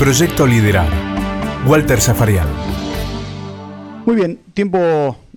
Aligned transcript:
Proyecto 0.00 0.46
Liderar. 0.46 0.88
Walter 1.66 2.00
Zafarian. 2.00 2.48
Muy 4.06 4.16
bien, 4.16 4.40
tiempo 4.54 4.78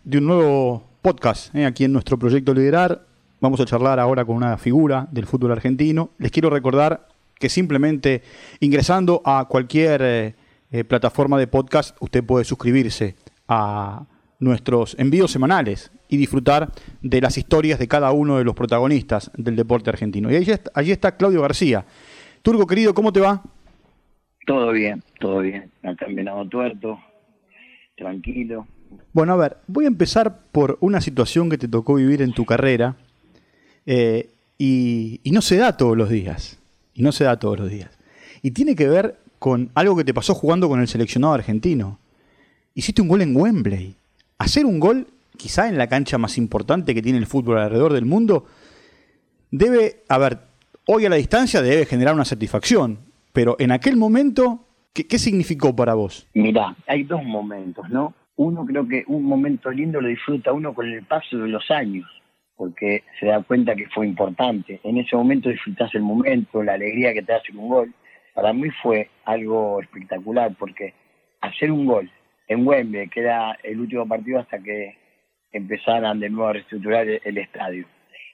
de 0.06 0.20
un 0.20 0.26
nuevo 0.26 0.84
podcast 1.02 1.54
eh, 1.54 1.66
aquí 1.66 1.84
en 1.84 1.92
nuestro 1.92 2.18
Proyecto 2.18 2.54
Liderar. 2.54 3.06
Vamos 3.42 3.60
a 3.60 3.66
charlar 3.66 4.00
ahora 4.00 4.24
con 4.24 4.38
una 4.38 4.58
figura 4.58 5.06
del 5.12 5.26
fútbol 5.26 5.52
argentino. 5.52 6.12
Les 6.18 6.32
quiero 6.32 6.50
recordar 6.50 7.10
que 7.38 7.50
simplemente 7.50 8.24
ingresando 8.62 9.22
a 9.26 9.50
cualquier 9.50 10.02
eh, 10.02 10.36
eh, 10.72 10.86
plataforma 10.86 11.38
de 11.38 11.48
podcast, 11.48 11.98
usted 12.00 12.24
puede 12.24 12.46
suscribirse 12.46 13.18
a 13.50 14.06
nuestros 14.40 14.96
envíos 14.98 15.30
semanales 15.30 15.92
y 16.08 16.16
disfrutar 16.16 16.72
de 17.02 17.20
las 17.20 17.38
historias 17.38 17.80
de 17.80 17.90
cada 17.90 18.14
uno 18.14 18.38
de 18.38 18.46
los 18.46 18.56
protagonistas 18.56 19.30
del 19.36 19.58
deporte 19.58 19.90
argentino. 19.90 20.32
Y 20.32 20.38
allí 20.38 20.52
está, 20.52 20.72
allí 20.74 20.94
está 20.94 21.18
Claudio 21.18 21.42
García. 21.42 21.86
Turgo 22.42 22.66
querido, 22.66 22.94
¿cómo 22.94 23.12
te 23.12 23.20
va? 23.20 23.44
Todo 24.46 24.72
bien, 24.72 25.04
todo 25.20 25.40
bien. 25.40 25.72
En 25.84 26.16
Venado 26.16 26.48
Tuerto, 26.48 27.00
tranquilo. 27.96 28.68
Bueno, 29.14 29.34
a 29.34 29.38
ver, 29.38 29.58
voy 29.68 29.86
a 29.86 29.88
empezar 29.88 30.40
por 30.52 30.78
una 30.82 31.02
situación 31.02 31.50
que 31.50 31.58
te 31.58 31.68
tocó 31.68 31.96
vivir 31.96 32.22
en 32.22 32.34
tu 32.34 32.46
carrera 32.46 32.96
eh, 33.86 34.30
y, 34.58 35.20
y 35.24 35.32
no 35.32 35.42
se 35.42 35.58
da 35.58 35.78
todos 35.78 35.98
los 35.98 36.10
días. 36.10 36.60
Y 36.94 37.02
no 37.02 37.12
se 37.12 37.24
da 37.24 37.40
todos 37.40 37.60
los 37.60 37.70
días. 37.70 37.90
Y 38.42 38.52
tiene 38.52 38.76
que 38.76 38.88
ver 38.88 39.18
con 39.40 39.72
algo 39.74 39.96
que 39.96 40.04
te 40.04 40.14
pasó 40.14 40.36
jugando 40.36 40.70
con 40.70 40.80
el 40.80 40.88
seleccionado 40.88 41.34
argentino. 41.34 42.00
Hiciste 42.76 43.02
un 43.02 43.08
gol 43.08 43.22
en 43.22 43.36
Wembley. 43.36 43.96
Hacer 44.38 44.66
un 44.66 44.80
gol, 44.80 45.08
quizá 45.38 45.68
en 45.70 45.78
la 45.78 45.88
cancha 45.88 46.18
más 46.18 46.38
importante 46.38 46.94
que 46.94 47.02
tiene 47.02 47.18
el 47.18 47.26
fútbol 47.26 47.58
alrededor 47.58 47.94
del 47.94 48.06
mundo, 48.06 48.46
debe, 49.52 50.04
a 50.08 50.18
ver, 50.18 50.40
hoy 50.86 51.06
a 51.06 51.10
la 51.10 51.16
distancia 51.16 51.62
debe 51.62 51.86
generar 51.86 52.14
una 52.14 52.26
satisfacción, 52.26 53.00
pero 53.34 53.56
en 53.60 53.72
aquel 53.72 53.98
momento, 53.98 54.66
¿qué, 54.94 55.08
qué 55.08 55.18
significó 55.18 55.76
para 55.76 55.96
vos? 55.96 56.30
Mirá, 56.34 56.76
hay 56.88 57.04
dos 57.04 57.24
momentos, 57.24 57.90
¿no? 57.90 58.14
Uno 58.36 58.66
creo 58.66 58.88
que 58.88 59.04
un 59.08 59.24
momento 59.26 59.70
lindo 59.72 60.00
lo 60.00 60.08
disfruta 60.08 60.54
uno 60.54 60.74
con 60.74 60.90
el 60.90 61.04
paso 61.04 61.38
de 61.38 61.48
los 61.48 61.70
años, 61.70 62.08
porque 62.56 63.04
se 63.20 63.28
da 63.28 63.42
cuenta 63.44 63.76
que 63.76 63.88
fue 63.90 64.08
importante. 64.08 64.80
En 64.84 64.98
ese 64.98 65.16
momento 65.16 65.50
disfrutás 65.50 65.94
el 65.96 66.04
momento, 66.04 66.64
la 66.64 66.74
alegría 66.74 67.14
que 67.14 67.24
te 67.24 67.34
hace 67.34 67.52
un 67.52 67.68
gol. 67.68 67.94
Para 68.34 68.54
mí 68.54 68.70
fue 68.82 69.10
algo 69.26 69.82
espectacular, 69.82 70.56
porque 70.58 70.94
hacer 71.42 71.72
un 71.72 71.86
gol 71.86 72.10
en 72.48 72.66
Wembley, 72.66 73.10
que 73.10 73.20
era 73.20 73.58
el 73.64 73.80
último 73.80 74.08
partido 74.08 74.40
hasta 74.40 74.60
que 74.60 74.96
empezaran 75.52 76.20
de 76.20 76.30
nuevo 76.30 76.50
a 76.50 76.54
reestructurar 76.54 77.08
el, 77.08 77.22
el 77.24 77.38
estadio. 77.38 77.86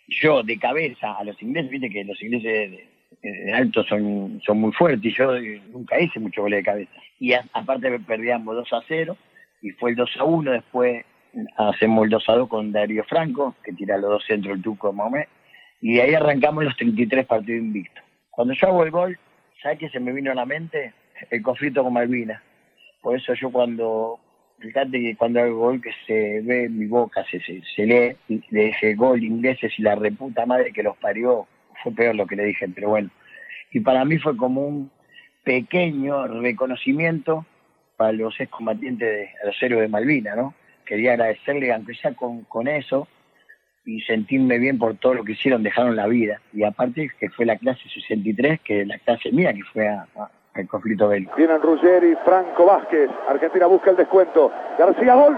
Yo, 0.08 0.44
de 0.44 0.58
cabeza, 0.58 1.14
a 1.14 1.24
los 1.24 1.42
ingleses, 1.42 1.70
viste 1.70 1.90
que 1.90 2.04
los 2.04 2.22
ingleses 2.24 2.89
de, 3.22 3.32
de 3.32 3.54
alto 3.54 3.84
son, 3.84 4.42
son 4.46 4.60
muy 4.60 4.72
fuertes, 4.72 5.06
y 5.12 5.16
yo 5.16 5.36
eh, 5.36 5.62
nunca 5.72 6.00
hice 6.00 6.20
mucho 6.20 6.42
goles 6.42 6.60
de 6.60 6.64
cabeza. 6.64 6.92
Y 7.20 7.34
a, 7.34 7.44
aparte 7.54 8.00
perdíamos 8.00 8.56
2 8.56 8.74
a 8.74 8.82
0, 8.88 9.18
y 9.62 9.72
fue 9.72 9.92
el 9.92 9.96
2 9.96 10.18
a 10.20 10.24
1, 10.24 10.52
después 10.52 11.06
hacemos 11.58 12.06
el 12.06 12.10
2 12.10 12.30
a 12.30 12.34
2 12.34 12.50
con 12.50 12.72
Darío 12.72 13.04
Franco, 13.04 13.56
que 13.64 13.74
tira 13.74 13.98
los 13.98 14.10
dos 14.10 14.26
centros 14.26 14.56
el 14.56 14.62
Tuco 14.62 14.94
Momé, 14.94 15.28
y 15.82 15.96
de 15.96 16.02
ahí 16.02 16.14
arrancamos 16.14 16.64
los 16.64 16.76
33 16.78 17.26
partidos 17.26 17.62
invictos. 17.62 18.04
Cuando 18.32 18.54
yo 18.54 18.68
hago 18.68 18.84
el 18.84 18.92
gol, 18.92 19.20
¿sabes 19.62 19.80
qué 19.80 19.90
se 19.90 20.00
me 20.00 20.14
vino 20.14 20.32
a 20.32 20.36
la 20.36 20.46
mente? 20.46 20.94
El 21.30 21.42
conflicto 21.42 21.84
con 21.84 21.94
Malvinas. 21.94 22.42
Por 23.02 23.18
eso 23.18 23.34
yo 23.34 23.52
cuando, 23.52 24.20
fíjate 24.60 24.92
que 24.92 25.16
cuando 25.16 25.42
hago 25.42 25.58
gol 25.58 25.82
que 25.82 25.92
se 26.06 26.42
ve 26.42 26.66
en 26.66 26.78
mi 26.78 26.86
boca, 26.86 27.26
se, 27.30 27.40
se, 27.42 27.62
se 27.76 27.86
lee, 27.86 28.16
le 28.50 28.66
dije 28.66 28.96
gol 28.96 29.24
ingleses 29.24 29.78
y 29.78 29.82
la 29.82 29.96
reputa 29.96 30.46
madre 30.46 30.74
que 30.74 30.84
los 30.84 30.98
parió, 30.98 31.48
fue 31.84 31.94
peor 31.94 32.16
lo 32.16 32.28
que 32.28 32.36
le 32.36 32.46
dije, 32.46 32.68
pero 32.74 32.90
bueno. 32.90 33.10
Y 33.72 33.82
para 33.82 34.06
mí 34.06 34.18
fue 34.18 34.36
como 34.36 34.66
un 34.66 34.92
pequeño 35.44 36.28
reconocimiento 36.28 37.46
para 37.98 38.12
los 38.14 38.40
excombatientes, 38.40 39.08
de, 39.08 39.30
a 39.44 39.48
los 39.48 39.62
héroes 39.62 39.82
de 39.82 39.88
Malvinas, 39.88 40.38
¿no? 40.38 40.54
Quería 40.86 41.14
agradecerle, 41.14 41.72
aunque 41.72 41.94
sea 41.96 42.14
con, 42.14 42.44
con 42.46 42.68
eso, 42.68 43.08
y 43.86 44.02
sentirme 44.02 44.58
bien 44.60 44.78
por 44.78 44.96
todo 44.96 45.16
lo 45.16 45.24
que 45.24 45.34
hicieron, 45.34 45.64
dejaron 45.64 45.96
la 45.96 46.08
vida. 46.08 46.42
Y 46.54 46.64
aparte 46.64 47.10
que 47.20 47.30
fue 47.30 47.46
la 47.46 47.58
clase 47.58 47.82
63, 47.90 48.60
que 48.62 48.86
la 48.86 48.98
clase 49.00 49.32
mía, 49.32 49.54
que 49.54 49.64
fue 49.74 49.88
a, 49.88 50.08
a, 50.16 50.30
al 50.54 50.68
conflicto 50.68 51.08
bélico. 51.08 51.36
Vienen 51.36 51.62
Ruggeri, 51.62 52.16
Franco 52.24 52.66
Vázquez. 52.66 53.10
Argentina 53.28 53.66
busca 53.68 53.92
el 53.92 53.98
descuento. 53.98 54.52
García, 54.78 55.16
gol. 55.16 55.38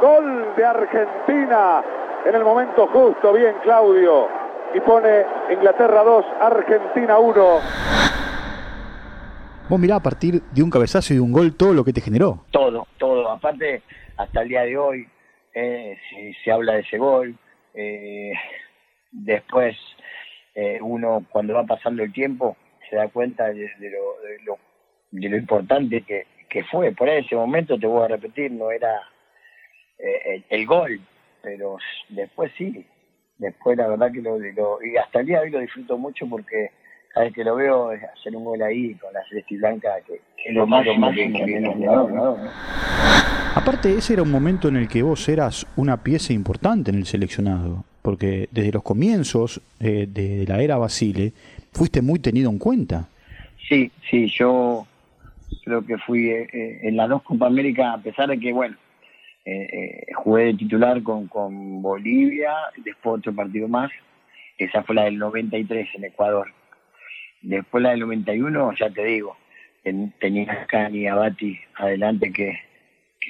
Gol 0.00 0.54
de 0.56 0.64
Argentina. 0.64 1.82
En 2.24 2.34
el 2.34 2.44
momento 2.44 2.86
justo. 2.88 3.32
Bien, 3.32 3.54
Claudio. 3.62 4.28
Y 4.74 4.80
pone 4.80 5.24
Inglaterra 5.50 6.02
2, 6.02 6.24
Argentina 6.40 7.18
1. 7.18 7.60
Vos 9.68 9.78
mirá 9.78 9.96
a 9.96 10.02
partir 10.02 10.42
de 10.42 10.62
un 10.62 10.70
cabezazo 10.70 11.12
y 11.12 11.16
de 11.16 11.22
un 11.22 11.32
gol 11.32 11.56
todo 11.56 11.72
lo 11.72 11.84
que 11.84 11.92
te 11.92 12.00
generó. 12.00 12.44
Todo, 12.50 12.86
todo. 12.98 13.30
Aparte, 13.30 13.82
hasta 14.16 14.42
el 14.42 14.48
día 14.48 14.62
de 14.62 14.76
hoy 14.76 15.06
eh, 15.54 15.96
se, 16.10 16.34
se, 16.42 16.50
habla 16.50 16.74
de 16.74 16.80
ese 16.80 16.98
gol. 16.98 17.36
Eh, 17.74 18.32
después, 19.10 19.76
eh, 20.54 20.78
uno 20.80 21.24
cuando 21.30 21.54
va 21.54 21.64
pasando 21.64 22.02
el 22.02 22.12
tiempo 22.12 22.56
se 22.88 22.96
da 22.96 23.08
cuenta 23.08 23.46
de, 23.48 23.70
de, 23.78 23.90
lo, 23.90 24.20
de, 24.22 24.38
lo, 24.44 24.58
de 25.10 25.28
lo, 25.28 25.36
importante 25.36 26.02
que, 26.02 26.26
que, 26.48 26.64
fue. 26.64 26.92
Por 26.92 27.08
ahí 27.08 27.24
ese 27.24 27.36
momento, 27.36 27.78
te 27.78 27.86
voy 27.86 28.04
a 28.04 28.08
repetir, 28.08 28.50
no 28.50 28.70
era 28.70 29.02
eh, 29.98 30.34
el, 30.34 30.44
el, 30.48 30.66
gol, 30.66 31.00
pero 31.42 31.76
después 32.08 32.50
sí. 32.56 32.86
Después 33.38 33.78
la 33.78 33.88
verdad 33.88 34.12
que 34.12 34.20
lo, 34.20 34.38
lo, 34.38 34.82
y 34.82 34.96
hasta 34.96 35.20
el 35.20 35.26
día 35.26 35.38
de 35.38 35.44
hoy 35.44 35.50
lo 35.50 35.60
disfruto 35.60 35.96
mucho 35.96 36.26
porque 36.28 36.70
cada 37.12 37.26
vez 37.26 37.34
que 37.34 37.44
lo 37.44 37.56
veo 37.56 37.92
es 37.92 38.02
hacer 38.02 38.34
un 38.34 38.44
gol 38.44 38.60
ahí 38.62 38.94
con 38.94 39.12
la 39.12 39.24
celeste 39.28 39.54
y 39.54 39.58
blanca 39.58 39.88
que, 40.06 40.20
que 40.36 40.48
es 40.48 40.54
lo 40.54 40.66
más, 40.66 40.84
más 40.98 41.14
que. 41.14 41.28
Aparte, 43.54 43.92
ese 43.92 44.12
era 44.12 44.22
un 44.22 44.30
momento 44.30 44.68
en 44.68 44.76
el 44.76 44.88
que 44.88 45.02
vos 45.02 45.28
eras 45.28 45.66
una 45.76 46.02
pieza 46.02 46.32
importante 46.32 46.90
en 46.90 46.96
el 46.98 47.06
seleccionado, 47.06 47.84
porque 48.02 48.48
desde 48.50 48.72
los 48.72 48.82
comienzos 48.82 49.60
eh, 49.80 50.06
de 50.08 50.44
la 50.46 50.60
era 50.62 50.76
Basile 50.76 51.32
fuiste 51.72 52.02
muy 52.02 52.18
tenido 52.18 52.50
en 52.50 52.58
cuenta. 52.58 53.08
Sí, 53.68 53.90
sí, 54.10 54.28
yo 54.28 54.86
creo 55.64 55.84
que 55.84 55.98
fui 55.98 56.30
eh, 56.30 56.80
en 56.82 56.96
las 56.96 57.08
dos 57.08 57.22
Copa 57.22 57.46
América, 57.46 57.92
a 57.94 57.98
pesar 57.98 58.28
de 58.28 58.38
que, 58.38 58.52
bueno, 58.52 58.76
eh, 59.50 59.68
eh, 59.72 60.12
jugué 60.14 60.44
de 60.44 60.54
titular 60.54 61.02
con, 61.02 61.26
con 61.26 61.80
Bolivia, 61.80 62.54
después 62.76 63.20
otro 63.20 63.34
partido 63.34 63.66
más, 63.66 63.90
esa 64.58 64.82
fue 64.82 64.94
la 64.94 65.04
del 65.04 65.18
93 65.18 65.88
en 65.94 66.04
Ecuador. 66.04 66.52
Después 67.40 67.82
la 67.82 67.90
del 67.90 68.00
91, 68.00 68.74
ya 68.74 68.90
te 68.90 69.04
digo, 69.04 69.36
ten, 69.82 70.12
tenía 70.20 70.52
a 70.52 70.66
Cani 70.66 70.98
y 70.98 71.06
a 71.06 71.14
Bati 71.14 71.58
adelante 71.76 72.32
que, 72.32 72.58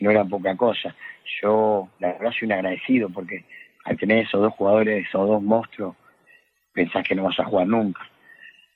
no 0.01 0.11
era 0.11 0.25
poca 0.25 0.57
cosa. 0.57 0.95
Yo, 1.41 1.89
la 1.99 2.13
verdad, 2.13 2.33
soy 2.33 2.47
un 2.47 2.53
agradecido 2.53 3.11
porque 3.11 3.45
al 3.85 3.97
tener 3.97 4.19
esos 4.25 4.41
dos 4.41 4.55
jugadores, 4.55 5.07
esos 5.07 5.27
dos 5.29 5.43
monstruos, 5.43 5.97
pensás 6.73 7.07
que 7.07 7.15
no 7.15 7.25
vas 7.25 7.39
a 7.39 7.45
jugar 7.45 7.67
nunca 7.67 8.01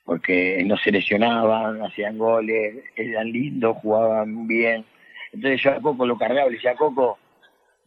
porque 0.05 0.63
no 0.67 0.77
se 0.77 0.91
lesionaban, 0.91 1.83
hacían 1.83 2.19
goles, 2.19 2.85
eran 2.97 3.31
lindos, 3.31 3.77
jugaban 3.79 4.47
bien. 4.47 4.85
Entonces 5.33 5.63
yo 5.63 5.71
a 5.71 5.81
Coco 5.81 6.07
lo 6.07 6.19
cargaba 6.19 6.49
le 6.49 6.57
decía, 6.57 6.75
Coco, 6.75 7.19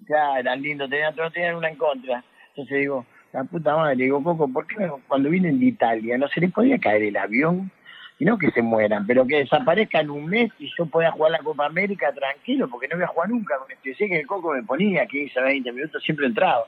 ya 0.07 0.39
eran 0.39 0.61
lindos, 0.61 0.89
tenían, 0.89 1.15
todos 1.15 1.33
tenían 1.33 1.55
una 1.55 1.69
en 1.69 1.77
contra. 1.77 2.23
Entonces 2.49 2.79
digo, 2.79 3.05
la 3.33 3.43
puta 3.43 3.75
madre, 3.75 3.95
digo, 3.95 4.23
Coco, 4.23 4.47
¿por 4.47 4.65
qué 4.65 4.89
cuando 5.07 5.29
vienen 5.29 5.59
de 5.59 5.65
Italia 5.65 6.17
no 6.17 6.27
se 6.29 6.39
les 6.39 6.51
podía 6.51 6.77
caer 6.79 7.03
el 7.03 7.17
avión? 7.17 7.71
Y 8.17 8.23
no 8.23 8.37
que 8.37 8.49
se 8.51 8.61
mueran, 8.61 9.05
pero 9.05 9.27
que 9.27 9.39
desaparezcan 9.39 10.09
un 10.09 10.27
mes 10.27 10.49
y 10.57 10.71
yo 10.77 10.85
pueda 10.85 11.11
jugar 11.11 11.31
la 11.31 11.39
Copa 11.39 11.65
América 11.65 12.13
tranquilo, 12.13 12.69
porque 12.69 12.87
no 12.87 12.95
voy 12.95 13.03
a 13.03 13.07
jugar 13.07 13.29
nunca 13.29 13.57
con 13.57 13.69
esto. 13.69 13.89
Sé 13.97 14.07
que 14.07 14.21
el 14.21 14.25
Coco 14.25 14.53
me 14.53 14.63
ponía 14.63 15.05
15, 15.05 15.41
20 15.41 15.71
minutos, 15.73 16.01
siempre 16.01 16.25
entraba. 16.25 16.63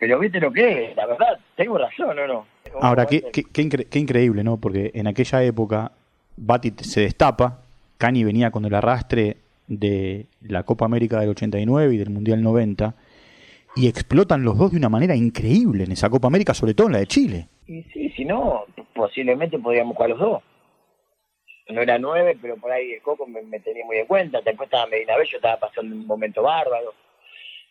Pero 0.00 0.18
viste 0.18 0.40
lo 0.40 0.50
que 0.50 0.86
es, 0.86 0.96
la 0.96 1.06
verdad, 1.06 1.38
tengo 1.54 1.78
razón, 1.78 2.18
¿o 2.18 2.26
no? 2.26 2.46
Ahora, 2.80 3.06
qué, 3.06 3.22
qué, 3.30 3.98
increíble, 3.98 4.42
¿no? 4.42 4.56
Porque 4.56 4.90
en 4.94 5.06
aquella 5.06 5.44
época 5.44 5.92
Bati 6.36 6.72
se 6.78 7.02
destapa, 7.02 7.62
Cani 7.98 8.24
venía 8.24 8.50
con 8.50 8.64
el 8.64 8.74
arrastre 8.74 9.36
de 9.70 10.26
la 10.42 10.64
Copa 10.64 10.84
América 10.84 11.20
del 11.20 11.30
89 11.30 11.94
y 11.94 11.98
del 11.98 12.10
Mundial 12.10 12.42
90, 12.42 12.94
y 13.76 13.88
explotan 13.88 14.42
los 14.42 14.58
dos 14.58 14.72
de 14.72 14.76
una 14.76 14.88
manera 14.88 15.14
increíble 15.14 15.84
en 15.84 15.92
esa 15.92 16.10
Copa 16.10 16.26
América, 16.26 16.52
sobre 16.52 16.74
todo 16.74 16.88
en 16.88 16.94
la 16.94 16.98
de 16.98 17.06
Chile. 17.06 17.48
Y 17.66 17.84
sí, 17.84 18.10
si 18.10 18.24
no, 18.24 18.64
posiblemente 18.94 19.58
podríamos 19.60 19.94
jugar 19.94 20.10
los 20.10 20.18
dos. 20.18 20.42
No 21.68 21.80
era 21.80 21.98
nueve, 22.00 22.36
pero 22.42 22.56
por 22.56 22.72
ahí 22.72 22.94
el 22.94 23.00
Coco 23.00 23.28
me, 23.28 23.60
tenía 23.60 23.84
muy 23.86 23.98
en 23.98 24.06
cuenta. 24.06 24.40
Después 24.40 24.66
estaba 24.66 24.88
Medina 24.88 25.16
Bello, 25.16 25.36
estaba 25.36 25.60
pasando 25.60 25.94
un 25.94 26.04
momento 26.04 26.42
bárbaro. 26.42 26.92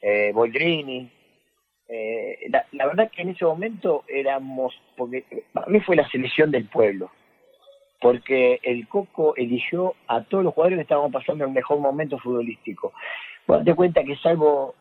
Eh, 0.01 0.31
Boldrini, 0.33 1.11
eh, 1.89 2.47
la, 2.49 2.65
la, 2.71 2.85
verdad 2.85 3.11
que 3.11 3.23
en 3.23 3.29
ese 3.29 3.43
momento 3.43 4.05
éramos, 4.07 4.73
porque 4.95 5.25
para 5.51 5.67
mí 5.67 5.81
fue 5.81 5.97
la 5.97 6.07
selección 6.07 6.49
del 6.49 6.63
pueblo, 6.69 7.11
porque 8.01 8.59
el 8.63 8.87
Coco 8.87 9.35
eligió 9.35 9.95
a 10.07 10.23
todos 10.23 10.43
los 10.43 10.53
jugadores 10.53 10.77
que 10.77 10.83
estaban 10.83 11.11
pasando 11.11 11.45
el 11.45 11.51
mejor 11.51 11.79
momento 11.79 12.17
futbolístico. 12.17 12.93
Vos 13.47 13.63
te 13.63 13.75
cuenta 13.75 14.03
que 14.03 14.15
salvo 14.17 14.75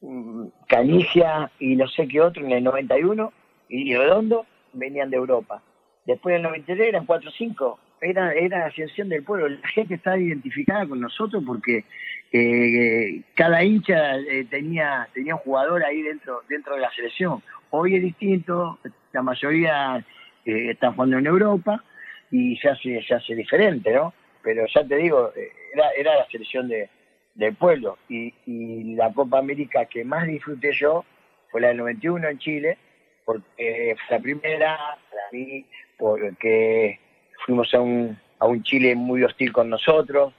um, 0.00 0.50
Canigia 0.66 1.50
y 1.58 1.76
no 1.76 1.86
sé 1.88 2.08
qué 2.08 2.20
otro 2.20 2.44
en 2.44 2.52
el 2.52 2.64
91 2.64 3.32
y 3.68 3.94
Redondo 3.94 4.46
venían 4.72 5.10
de 5.10 5.16
Europa. 5.16 5.62
Después 6.06 6.34
del 6.34 6.42
93 6.42 6.88
eran 6.88 7.06
4 7.06 7.28
o 7.28 7.32
5 7.32 7.78
era, 8.00 8.32
era 8.32 8.58
la 8.60 8.66
ascensión 8.66 9.08
del 9.08 9.22
pueblo. 9.22 9.48
La 9.48 9.68
gente 9.68 9.94
estaba 9.94 10.18
identificada 10.18 10.86
con 10.86 11.00
nosotros 11.00 11.42
porque 11.46 11.84
eh, 12.32 13.22
cada 13.34 13.62
hincha 13.62 14.16
eh, 14.18 14.46
tenía, 14.48 15.08
tenía 15.12 15.34
un 15.34 15.40
jugador 15.40 15.84
ahí 15.84 16.02
dentro, 16.02 16.42
dentro 16.48 16.74
de 16.74 16.80
la 16.80 16.90
selección. 16.92 17.42
Hoy 17.70 17.96
es 17.96 18.02
distinto, 18.02 18.78
la 19.12 19.22
mayoría 19.22 20.04
eh, 20.44 20.70
están 20.70 20.94
jugando 20.94 21.18
en 21.18 21.26
Europa 21.26 21.82
y 22.30 22.56
se 22.56 22.68
hace, 22.68 23.02
se 23.02 23.14
hace 23.14 23.34
diferente, 23.34 23.92
¿no? 23.92 24.12
Pero 24.42 24.66
ya 24.66 24.84
te 24.84 24.96
digo, 24.96 25.32
eh, 25.36 25.50
era, 25.74 25.90
era 25.90 26.16
la 26.16 26.26
selección 26.28 26.68
de, 26.68 26.88
del 27.34 27.54
pueblo. 27.54 27.98
Y, 28.08 28.34
y 28.46 28.94
la 28.94 29.12
Copa 29.12 29.38
América 29.38 29.86
que 29.86 30.04
más 30.04 30.26
disfruté 30.26 30.72
yo 30.72 31.04
fue 31.50 31.60
la 31.60 31.68
del 31.68 31.78
91 31.78 32.28
en 32.28 32.38
Chile, 32.38 32.78
porque 33.24 33.96
fue 34.06 34.16
la 34.16 34.22
primera 34.22 34.76
para 35.10 35.22
mí, 35.32 35.64
porque 35.96 36.98
fuimos 37.44 37.72
a 37.74 37.80
un, 37.80 38.18
a 38.38 38.46
un 38.46 38.62
Chile 38.62 38.94
muy 38.94 39.22
hostil 39.24 39.52
con 39.52 39.70
nosotros, 39.70 40.32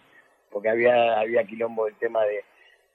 porque 0.51 0.69
había, 0.69 1.19
había 1.19 1.43
quilombo 1.43 1.85
del 1.85 1.95
tema 1.95 2.23
de, 2.23 2.43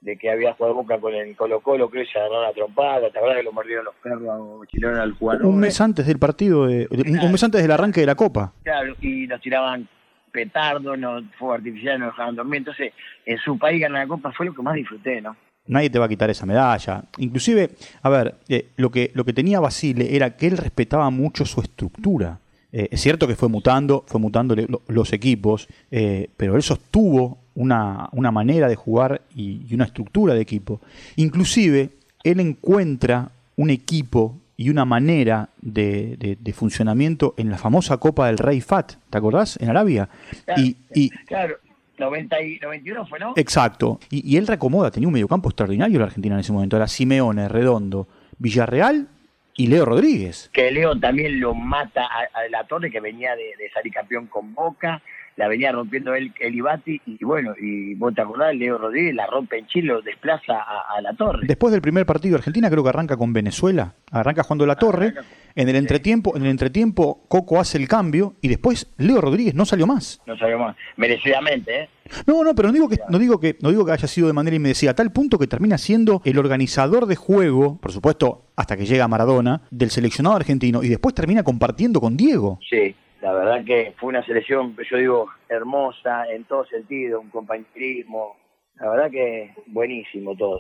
de 0.05 0.19
que 0.19 0.31
había 0.31 0.53
jugado 0.53 0.75
Boca 0.75 0.99
con 0.99 1.15
el 1.15 1.35
Colo 1.35 1.61
Colo, 1.61 1.89
creo 1.89 2.05
que 2.05 2.13
se 2.13 2.19
agarró 2.19 2.43
la 2.43 2.53
trompada, 2.53 3.11
¿te 3.11 3.19
acuerdas 3.19 3.39
que 3.39 3.43
lo 3.45 3.53
mordieron 3.53 3.87
los 3.87 3.95
perros 3.97 4.69
chilenos 4.69 4.99
al 4.99 5.13
jugador? 5.13 5.47
Un 5.47 5.59
mes 5.59 5.81
antes 5.81 6.07
del 6.07 6.19
partido, 6.19 6.67
de, 6.67 6.87
un 6.91 7.33
mes 7.33 7.43
antes 7.43 7.63
del 7.63 7.71
arranque 7.71 8.01
de 8.01 8.07
la 8.07 8.15
Copa. 8.15 8.53
Claro, 8.63 8.95
y 9.01 9.27
nos 9.27 9.41
tiraban 9.41 9.89
petardos, 10.31 10.99
no, 10.99 11.23
fuego 11.39 11.55
artificial, 11.55 11.99
nos 11.99 12.13
dejaban 12.13 12.37
dormir. 12.37 12.59
Entonces, 12.59 12.93
en 13.25 13.39
su 13.39 13.59
país 13.59 13.81
ganar 13.81 14.03
la 14.03 14.09
Copa 14.09 14.31
fue 14.33 14.45
lo 14.45 14.55
que 14.55 14.61
más 14.61 14.75
disfruté, 14.75 15.23
¿no? 15.23 15.35
Nadie 15.67 15.89
te 15.89 15.99
va 15.99 16.05
a 16.05 16.09
quitar 16.09 16.29
esa 16.29 16.45
medalla. 16.45 17.05
Inclusive, 17.17 17.71
a 18.03 18.11
ver, 18.11 18.35
eh, 18.51 18.73
lo, 18.77 18.91
que, 18.91 19.11
lo 19.15 19.25
que 19.25 19.33
tenía 19.33 19.61
Basile 19.61 20.15
era 20.15 20.37
que 20.37 20.49
él 20.49 20.59
respetaba 20.59 21.09
mucho 21.09 21.47
su 21.47 21.63
estructura. 21.63 22.41
Eh, 22.77 22.89
es 22.91 23.01
cierto 23.01 23.29
que 23.29 23.37
fue 23.37 23.49
mutando, 23.49 24.03
fue 24.09 24.21
mutando 24.21 24.57
los 24.89 25.13
equipos, 25.13 25.69
eh, 25.93 26.29
pero 26.37 26.57
él 26.57 26.63
sostuvo 26.65 27.39
una, 27.55 28.09
una 28.11 28.33
manera 28.33 28.67
de 28.67 28.75
jugar 28.75 29.23
y, 29.33 29.65
y, 29.71 29.75
una 29.77 29.85
estructura 29.85 30.35
de 30.35 30.41
equipo. 30.41 30.81
Inclusive, 31.15 31.91
él 32.25 32.41
encuentra 32.41 33.31
un 33.55 33.71
equipo 33.71 34.41
y 34.57 34.71
una 34.71 34.85
manera 34.85 35.51
de, 35.61 36.17
de, 36.19 36.37
de, 36.41 36.53
funcionamiento 36.53 37.35
en 37.37 37.49
la 37.49 37.59
famosa 37.59 37.99
Copa 37.99 38.27
del 38.27 38.39
Rey 38.39 38.61
Fat, 38.61 38.95
¿te 39.09 39.19
acordás? 39.19 39.57
En 39.61 39.71
Arabia. 39.71 40.09
Claro, 40.45 40.61
y, 40.61 40.77
y, 40.93 41.11
claro 41.11 41.55
90 41.97 42.43
y 42.43 42.59
91 42.59 43.07
fue, 43.07 43.21
¿no? 43.21 43.35
Exacto. 43.37 44.01
Y, 44.11 44.29
y 44.29 44.37
él 44.37 44.49
reacomoda, 44.49 44.91
tenía 44.91 45.07
un 45.07 45.15
mediocampo 45.15 45.49
extraordinario 45.49 46.01
la 46.01 46.07
Argentina 46.07 46.35
en 46.35 46.41
ese 46.41 46.51
momento. 46.51 46.75
Era 46.75 46.89
Simeone, 46.89 47.49
Redondo, 47.49 48.09
Villarreal 48.39 49.07
y 49.55 49.69
Leo 49.69 49.85
Rodríguez. 49.85 50.51
Que 50.53 50.71
Leo 50.71 50.99
también 50.99 51.41
lo 51.41 51.55
mata 51.55 52.07
a, 52.07 52.49
la 52.49 52.65
torre 52.65 52.91
que 52.91 53.01
venía 53.01 53.37
de, 53.37 53.55
de, 53.57 53.71
salir 53.71 53.93
campeón 53.93 54.27
con 54.27 54.55
Boca, 54.55 55.03
la 55.37 55.49
venía 55.49 55.73
rompiendo 55.73 56.15
el, 56.15 56.33
el 56.41 56.55
Ibati 56.55 57.01
y 57.07 57.25
bueno, 57.25 57.55
y 57.61 57.95
vos 57.95 58.15
te 58.15 58.21
acordás, 58.23 58.55
Leo 58.55 58.79
Rodríguez 58.79 59.15
la 59.15 59.27
rompe 59.27 59.59
en 59.59 59.67
Chile, 59.67 59.89
lo 59.89 60.03
desplaza 60.03 60.55
a, 60.59 60.97
a, 60.97 61.01
la 61.01 61.13
torre. 61.15 61.47
Después 61.47 61.73
del 61.73 61.83
primer 61.83 62.07
partido 62.07 62.35
de 62.35 62.39
Argentina 62.39 62.71
creo 62.71 62.83
que 62.83 62.89
arranca 62.91 63.17
con 63.17 63.33
Venezuela, 63.33 63.95
arranca 64.11 64.43
jugando 64.45 64.67
la 64.67 64.77
torre, 64.77 65.09
Arranca- 65.09 65.25
en 65.57 65.69
el 65.69 65.77
entretiempo, 65.77 66.37
en 66.37 66.43
el 66.45 66.51
entretiempo 66.51 67.25
Coco 67.29 67.61
hace 67.61 67.79
el 67.79 67.87
cambio 67.87 68.35
y 68.41 68.49
después 68.49 68.93
Leo 68.99 69.21
Rodríguez 69.21 69.55
no 69.55 69.65
salió 69.65 69.87
más. 69.87 70.21
No 70.27 70.37
sabemos 70.37 70.67
más. 70.69 70.77
Merecidamente, 70.97 71.83
¿eh? 71.83 71.89
No, 72.27 72.43
no, 72.45 72.55
pero 72.55 72.69
no 72.69 72.75
digo 72.75 72.89
que 72.89 72.99
no 73.09 73.19
digo 73.19 73.39
que 73.41 73.57
no 73.63 73.71
digo 73.71 73.87
que 73.87 73.93
haya 73.93 74.09
sido 74.09 74.27
de 74.27 74.33
manera 74.33 74.57
inmerecida, 74.57 74.91
a 74.91 74.95
tal 74.95 75.13
punto 75.13 75.39
que 75.39 75.47
termina 75.47 75.79
siendo 75.79 76.21
el 76.25 76.39
organizador 76.39 77.07
de 77.07 77.17
juego, 77.17 77.79
por 77.81 77.93
supuesto, 77.93 78.47
hasta 78.57 78.77
que 78.77 78.85
llega 78.85 79.07
Maradona, 79.09 79.63
del 79.71 79.91
seleccionado 79.91 80.35
argentino 80.37 80.83
y 80.83 80.89
después 80.89 81.15
termina 81.15 81.43
compartiendo 81.45 82.01
con 82.01 82.17
Diego. 82.17 82.59
Sí, 82.69 82.95
la 83.25 83.33
verdad 83.33 83.65
que 83.65 83.95
fue 83.97 84.11
una 84.11 84.23
selección, 84.23 84.77
yo 84.91 84.99
digo, 84.99 85.29
hermosa 85.49 86.27
en 86.31 86.45
todo 86.45 86.67
sentido, 86.67 87.21
un 87.23 87.31
compañerismo. 87.31 88.37
La 88.79 88.91
verdad 88.91 89.11
que 89.11 89.55
buenísimo 89.69 90.37
todo. 90.37 90.59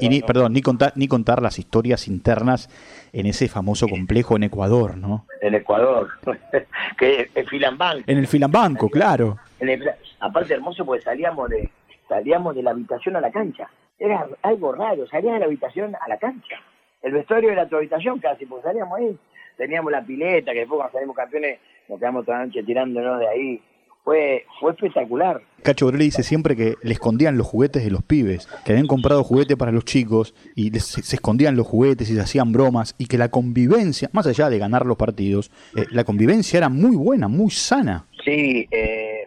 Y, 0.00 0.08
ni, 0.08 0.22
perdón, 0.22 0.52
ni 0.54 0.62
contar 0.62 0.92
ni 0.96 1.08
contar 1.08 1.42
las 1.42 1.58
historias 1.58 2.08
internas 2.08 2.70
en 3.12 3.26
ese 3.26 3.48
famoso 3.48 3.86
complejo 3.86 4.36
en 4.36 4.44
Ecuador, 4.44 4.96
¿no? 4.96 5.26
En 5.42 5.54
Ecuador, 5.54 6.08
que 6.98 7.28
es 7.34 7.48
Filambanco. 7.50 8.04
En 8.10 8.16
el 8.18 8.26
Filambanco, 8.28 8.88
claro. 8.88 9.36
En 9.60 9.68
el- 9.68 9.90
aparte 10.20 10.54
hermoso 10.54 10.86
porque 10.86 11.02
salíamos 11.02 11.50
de 11.50 11.68
salíamos 12.08 12.54
de 12.54 12.62
la 12.62 12.70
habitación 12.70 13.16
a 13.16 13.20
la 13.20 13.30
cancha. 13.30 13.68
Era 13.98 14.26
algo 14.42 14.72
raro, 14.72 15.06
salías 15.08 15.34
de 15.34 15.40
la 15.40 15.46
habitación 15.46 15.94
a 16.00 16.08
la 16.08 16.16
cancha. 16.18 16.56
El 17.02 17.12
vestuario 17.12 17.50
era 17.50 17.68
tu 17.68 17.76
habitación 17.76 18.20
casi, 18.20 18.46
porque 18.46 18.62
salíamos 18.68 18.98
ahí. 18.98 19.18
Teníamos 19.56 19.90
la 19.90 20.02
pileta, 20.02 20.52
que 20.52 20.60
después 20.60 20.78
cuando 20.78 20.92
salimos 20.92 21.16
campeones 21.16 21.58
nos 21.88 21.98
quedamos 21.98 22.24
toda 22.24 22.38
la 22.40 22.46
noche 22.46 22.62
tirándonos 22.62 23.20
de 23.20 23.28
ahí. 23.28 23.62
Fue, 24.04 24.44
fue 24.60 24.70
espectacular. 24.70 25.42
Cacho 25.64 25.86
Borelli 25.86 26.04
dice 26.04 26.22
siempre 26.22 26.54
que 26.54 26.74
le 26.80 26.92
escondían 26.92 27.36
los 27.36 27.44
juguetes 27.48 27.82
de 27.82 27.90
los 27.90 28.04
pibes, 28.04 28.46
que 28.64 28.70
habían 28.70 28.86
comprado 28.86 29.24
juguetes 29.24 29.56
para 29.56 29.72
los 29.72 29.84
chicos 29.84 30.32
y 30.54 30.70
les- 30.70 30.84
se, 30.86 31.16
escondían 31.16 31.56
los 31.56 31.66
juguetes 31.66 32.08
y 32.08 32.14
se 32.14 32.20
hacían 32.20 32.52
bromas 32.52 32.94
y 32.98 33.06
que 33.06 33.18
la 33.18 33.30
convivencia, 33.30 34.08
más 34.12 34.28
allá 34.28 34.48
de 34.48 34.58
ganar 34.60 34.86
los 34.86 34.96
partidos, 34.96 35.50
eh, 35.76 35.86
la 35.90 36.04
convivencia 36.04 36.56
era 36.58 36.68
muy 36.68 36.94
buena, 36.94 37.26
muy 37.26 37.50
sana. 37.50 38.06
Sí, 38.24 38.68
eh, 38.70 39.24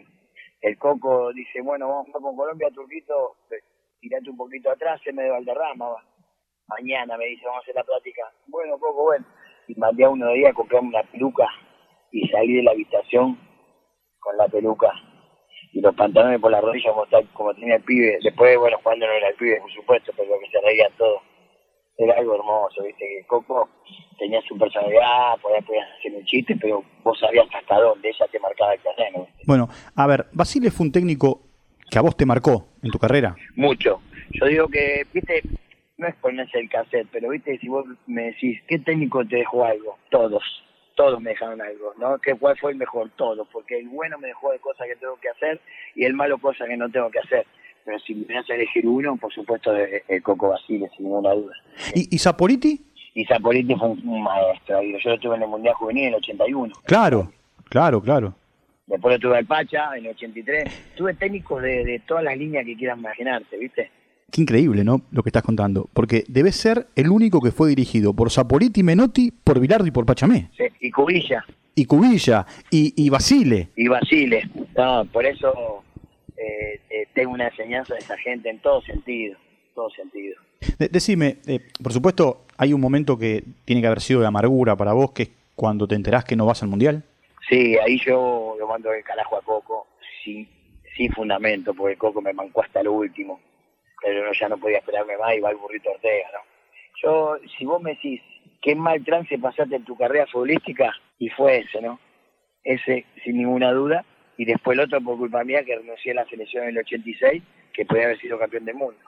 el 0.62 0.78
Coco 0.78 1.34
dice, 1.34 1.60
bueno, 1.62 1.90
vamos 1.90 2.08
a 2.08 2.12
jugar 2.14 2.22
con 2.24 2.36
Colombia, 2.38 2.70
Turquito, 2.74 3.36
tirate 4.00 4.30
un 4.30 4.38
poquito 4.38 4.72
atrás, 4.72 5.02
se 5.04 5.12
me 5.12 5.24
de 5.24 5.30
Valderrama, 5.32 5.90
va. 5.90 6.04
mañana 6.70 7.18
me 7.18 7.26
dice, 7.26 7.44
vamos 7.46 7.60
a 7.60 7.64
hacer 7.64 7.76
la 7.76 7.84
plática. 7.84 8.22
Bueno, 8.48 8.78
Coco, 8.80 9.04
bueno. 9.04 9.26
Y 9.68 9.76
mandé 9.76 10.06
a 10.06 10.10
uno 10.10 10.28
de 10.28 10.36
días 10.36 10.52
a 10.52 10.54
comprarme 10.54 10.88
una 10.88 11.04
peluca 11.04 11.46
y 12.12 12.28
salí 12.30 12.54
de 12.54 12.64
la 12.64 12.72
habitación 12.72 13.38
con 14.20 14.38
la 14.38 14.48
peluca 14.48 14.92
y 15.72 15.82
los 15.82 15.96
pantalones 15.96 16.40
por 16.40 16.52
la 16.52 16.62
rodilla 16.62 16.92
como, 16.92 17.06
tal- 17.08 17.30
como 17.34 17.54
tenía 17.54 17.76
el 17.76 17.84
pibe. 17.84 18.18
Después, 18.24 18.58
bueno, 18.58 18.78
cuando 18.82 19.06
no 19.06 19.14
era 19.14 19.30
el 19.30 19.36
pibe, 19.36 19.60
por 19.62 19.72
supuesto, 19.72 20.12
pero 20.18 20.30
que 20.40 20.50
se 20.50 20.62
reían 20.66 20.92
todos. 20.98 21.22
Era 21.98 22.16
algo 22.18 22.36
hermoso, 22.36 22.82
viste, 22.84 23.06
que 23.06 23.28
Coco 23.28 23.68
tenía 24.18 24.42
su 24.48 24.58
personalidad, 24.58 25.38
podías, 25.42 25.66
podías 25.66 25.86
hacer 26.00 26.14
un 26.14 26.24
chiste, 26.26 26.56
pero 26.56 26.82
vos 27.04 27.20
sabías 27.20 27.46
hasta 27.54 27.78
dónde, 27.80 28.08
ella 28.10 28.26
te 28.32 28.40
marcaba 28.40 28.74
el 28.74 28.80
terreno. 28.80 29.26
¿viste? 29.26 29.44
Bueno, 29.46 29.68
a 29.96 30.08
ver, 30.08 30.28
Basile 30.32 30.72
fue 30.72 30.86
un 30.86 30.92
técnico 30.94 31.42
que 31.92 32.00
a 32.00 32.02
vos 32.02 32.16
te 32.16 32.26
marcó 32.26 32.68
en 32.82 32.90
tu 32.92 33.00
carrera. 33.00 33.36
mucho. 33.56 34.00
Yo 34.32 34.46
digo 34.46 34.68
que, 34.70 35.06
viste, 35.14 35.42
no 35.98 36.08
es 36.08 36.16
ponerse 36.16 36.58
el 36.60 36.70
cassette, 36.70 37.08
pero 37.12 37.30
viste, 37.30 37.58
si 37.58 37.68
vos 37.68 37.86
me 38.08 38.24
decís, 38.28 38.62
¿qué 38.68 38.80
técnico 38.80 39.26
te 39.26 39.36
dejó 39.38 39.66
algo? 39.66 39.98
Todos, 40.10 40.44
todos 41.00 41.22
me 41.22 41.30
dejaron 41.30 41.62
algo, 41.62 41.94
¿no? 41.98 42.18
¿Qué, 42.18 42.36
¿Cuál 42.36 42.58
fue 42.58 42.74
el 42.74 42.78
mejor? 42.78 43.10
Todos, 43.16 43.48
porque 43.54 43.80
el 43.80 43.88
bueno 43.88 44.18
me 44.18 44.28
dejó 44.28 44.52
de 44.52 44.60
cosas 44.60 44.86
que 44.86 44.98
tengo 44.98 45.16
que 45.22 45.30
hacer 45.30 45.62
y 45.96 46.04
el 46.04 46.14
malo 46.14 46.38
cosas 46.40 46.68
que 46.68 46.76
no 46.76 46.90
tengo 46.90 47.10
que 47.10 47.20
hacer. 47.20 47.48
Pero 47.86 47.98
si 48.00 48.16
me 48.16 48.34
das 48.34 48.50
a 48.50 48.56
elegir 48.56 48.86
uno, 48.86 49.16
por 49.16 49.34
supuesto, 49.34 49.74
el, 49.74 50.22
Coco 50.22 50.50
Basile, 50.50 50.90
sin 50.98 51.06
ninguna 51.06 51.32
duda. 51.32 51.54
¿Y, 51.96 52.14
y 52.14 52.18
Saporiti? 52.18 52.82
Y 53.14 53.24
Zapoliti 53.26 53.76
fue 53.76 53.88
un, 53.88 54.06
un 54.10 54.24
maestro, 54.24 54.82
yo 54.82 55.10
lo 55.10 55.16
estuve 55.16 55.38
en 55.38 55.44
el 55.44 55.48
Mundial 55.48 55.74
Juvenil 55.76 56.04
en 56.04 56.10
el 56.10 56.16
81. 56.16 56.74
Claro, 56.84 57.32
claro, 57.70 58.02
claro. 58.02 58.36
Después 58.86 59.16
lo 59.16 59.20
tuve 59.20 59.38
al 59.38 59.46
Pacha 59.46 59.96
en 59.96 60.06
el 60.06 60.12
83. 60.12 60.96
Tuve 60.98 61.14
técnicos 61.14 61.62
de, 61.62 61.86
de 61.86 62.00
todas 62.00 62.26
las 62.26 62.38
líneas 62.38 62.66
que 62.66 62.76
quieras 62.76 63.00
imaginarte, 63.00 63.58
¿viste? 63.58 63.90
Qué 64.32 64.42
increíble, 64.42 64.84
¿no? 64.84 65.02
Lo 65.12 65.24
que 65.24 65.30
estás 65.30 65.44
contando. 65.44 65.90
Porque 65.94 66.24
debe 66.28 66.52
ser 66.52 66.88
el 66.96 67.10
único 67.10 67.42
que 67.42 67.52
fue 67.52 67.70
dirigido 67.70 68.14
por 68.14 68.32
Saporiti, 68.32 68.84
Menotti, 68.84 69.32
por 69.32 69.60
Bilardo 69.60 69.88
y 69.88 69.92
por 69.92 70.06
Pachamé. 70.06 70.50
Sí, 70.58 70.64
Y 70.80 70.92
Cubilla. 70.92 71.44
Y 71.76 71.86
Cubilla, 71.86 72.46
y, 72.70 72.94
y 73.02 73.10
Basile. 73.10 73.70
y 73.76 73.88
Basile. 73.88 74.50
No, 74.78 75.06
por 75.06 75.26
eso 75.26 75.84
eh, 76.38 76.80
eh, 76.90 77.08
tengo 77.14 77.32
una 77.32 77.48
enseñanza 77.48 77.94
de 77.94 78.00
esa 78.00 78.18
gente 78.18 78.50
en 78.50 78.60
todo 78.60 78.82
sentido, 78.82 79.38
todo 79.74 79.90
sentido. 79.92 80.36
De- 80.78 80.90
decime, 80.90 81.38
eh, 81.48 81.60
por 81.82 81.94
supuesto, 81.94 82.46
hay 82.58 82.74
un 82.74 82.82
momento 82.82 83.18
que 83.18 83.44
tiene 83.66 83.82
que 83.82 83.88
haber 83.88 84.02
sido 84.02 84.20
de 84.20 84.28
amargura 84.28 84.76
para 84.76 84.92
vos, 84.94 85.12
que 85.12 85.24
es 85.24 85.30
cuando 85.56 85.88
te 85.88 85.96
enterás 85.96 86.26
que 86.26 86.36
no 86.36 86.46
vas 86.46 86.62
al 86.64 86.70
Mundial. 86.70 87.04
Sí, 87.50 87.78
ahí 87.78 88.00
yo 88.06 88.56
lo 88.60 88.68
mando 88.68 88.92
el 88.94 89.04
carajo 89.04 89.38
a 89.38 89.42
Coco, 89.42 89.88
sin, 90.24 90.48
sin 90.98 91.12
fundamento, 91.14 91.74
porque 91.74 91.96
Coco 91.96 92.22
me 92.22 92.34
mancó 92.34 92.62
hasta 92.62 92.84
lo 92.84 92.94
último. 92.94 93.40
Pero 94.04 94.26
no, 94.26 94.32
ya 94.34 94.48
no 94.50 94.58
podía 94.58 94.78
esperarme 94.80 95.18
más 95.18 95.36
y 95.36 95.40
va 95.40 95.52
el 95.52 95.58
burrito 95.58 95.92
Ortega, 95.92 96.28
¿no? 96.34 96.40
Yo, 97.04 97.38
si 97.58 97.66
vos 97.66 97.82
me 97.82 97.92
decís, 97.92 98.22
qué 98.62 98.76
mal 98.76 99.04
trance 99.04 99.38
pasaste 99.38 99.76
en 99.76 99.86
tu 99.86 99.96
carrera 99.98 100.26
futbolística, 100.28 100.94
y 101.18 101.30
fue 101.30 101.60
ese, 101.60 101.82
¿no? 101.82 102.00
Ese, 102.64 103.06
sin 103.24 103.38
ninguna 103.38 103.72
duda. 103.72 104.06
Y 104.38 104.46
después 104.46 104.78
el 104.78 104.86
otro 104.86 105.02
por 105.02 105.18
culpa 105.18 105.44
mía, 105.44 105.64
que 105.66 105.76
renuncié 105.76 106.12
a 106.14 106.16
la 106.16 106.26
selección 106.28 106.64
en 106.64 106.70
el 106.70 106.78
86, 106.80 107.44
que 107.74 107.86
podía 107.86 108.06
haber 108.06 108.20
sido 108.20 108.40
campeón 108.40 108.66
del 108.66 108.76
mundo. 108.76 109.00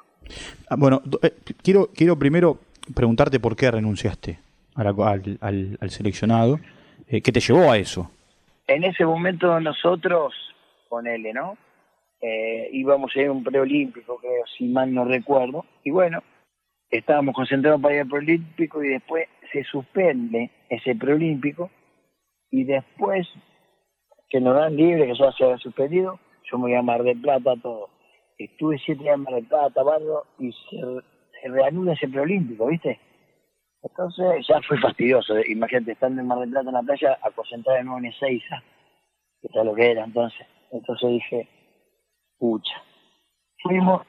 Ah, 0.69 0.75
bueno, 0.77 1.01
eh, 1.23 1.31
quiero, 1.63 1.87
quiero 1.95 2.17
primero 2.19 2.59
preguntarte 2.93 3.39
por 3.39 3.55
qué 3.55 3.71
renunciaste 3.71 4.39
a 4.75 4.83
la- 4.83 4.89
al, 5.09 5.37
al- 5.41 5.77
al 5.79 5.89
seleccionado. 5.89 6.59
Eh, 7.07 7.21
¿Qué 7.21 7.31
te 7.31 7.39
llevó 7.39 7.71
a 7.71 7.77
eso? 7.77 8.11
En 8.67 8.83
ese 8.83 9.05
momento 9.05 9.59
nosotros, 9.59 10.33
ponele, 10.89 11.33
¿no? 11.33 11.57
Eh, 12.21 12.69
íbamos 12.73 13.15
a 13.15 13.19
ir 13.19 13.27
a 13.27 13.31
un 13.31 13.43
preolímpico, 13.43 14.17
creo, 14.17 14.45
si 14.57 14.65
mal 14.65 14.93
no 14.93 15.05
recuerdo. 15.05 15.65
Y 15.83 15.91
bueno, 15.91 16.21
estábamos 16.89 17.33
concentrados 17.35 17.81
para 17.81 17.95
ir 17.95 18.01
al 18.01 18.07
preolímpico 18.07 18.83
y 18.83 18.89
después 18.89 19.27
se 19.51 19.63
suspende 19.63 20.51
ese 20.69 20.95
preolímpico 20.95 21.69
y 22.51 22.63
después 22.63 23.27
que 24.29 24.39
nos 24.39 24.55
dan 24.55 24.75
libre, 24.75 25.07
que 25.07 25.15
ya 25.15 25.31
se 25.31 25.43
había 25.43 25.57
suspendido, 25.57 26.19
yo 26.49 26.57
me 26.57 26.63
voy 26.63 26.75
a 26.75 26.81
Mar 26.81 27.03
del 27.03 27.19
Plata, 27.19 27.55
todo. 27.61 27.89
Estuve 28.37 28.77
siete 28.79 29.03
días 29.03 29.15
en 29.15 29.23
Mar 29.23 29.35
del 29.35 29.45
Plata, 29.45 29.83
barrio, 29.83 30.25
y 30.39 30.51
se, 30.51 30.79
se 31.41 31.49
reanuda 31.49 31.93
ese 31.93 32.07
preolímpico, 32.07 32.67
¿viste? 32.67 32.99
Entonces 33.83 34.47
ya 34.47 34.61
fue 34.67 34.79
fastidioso. 34.79 35.33
Imagínate, 35.47 35.93
estando 35.93 36.21
en 36.21 36.27
Mar 36.27 36.39
del 36.39 36.49
Plata 36.49 36.69
en 36.69 36.75
la 36.75 36.83
playa, 36.83 37.17
a 37.21 37.31
concentrar 37.31 37.77
de 37.77 37.83
nuevo 37.83 37.99
en 37.99 38.05
Ezeiza, 38.05 38.63
que 39.41 39.47
era 39.51 39.63
lo 39.63 39.73
que 39.73 39.91
era 39.91 40.03
entonces. 40.03 40.45
Entonces 40.71 41.09
dije, 41.09 41.47
pucha. 42.41 42.73
Fuimos 43.61 44.01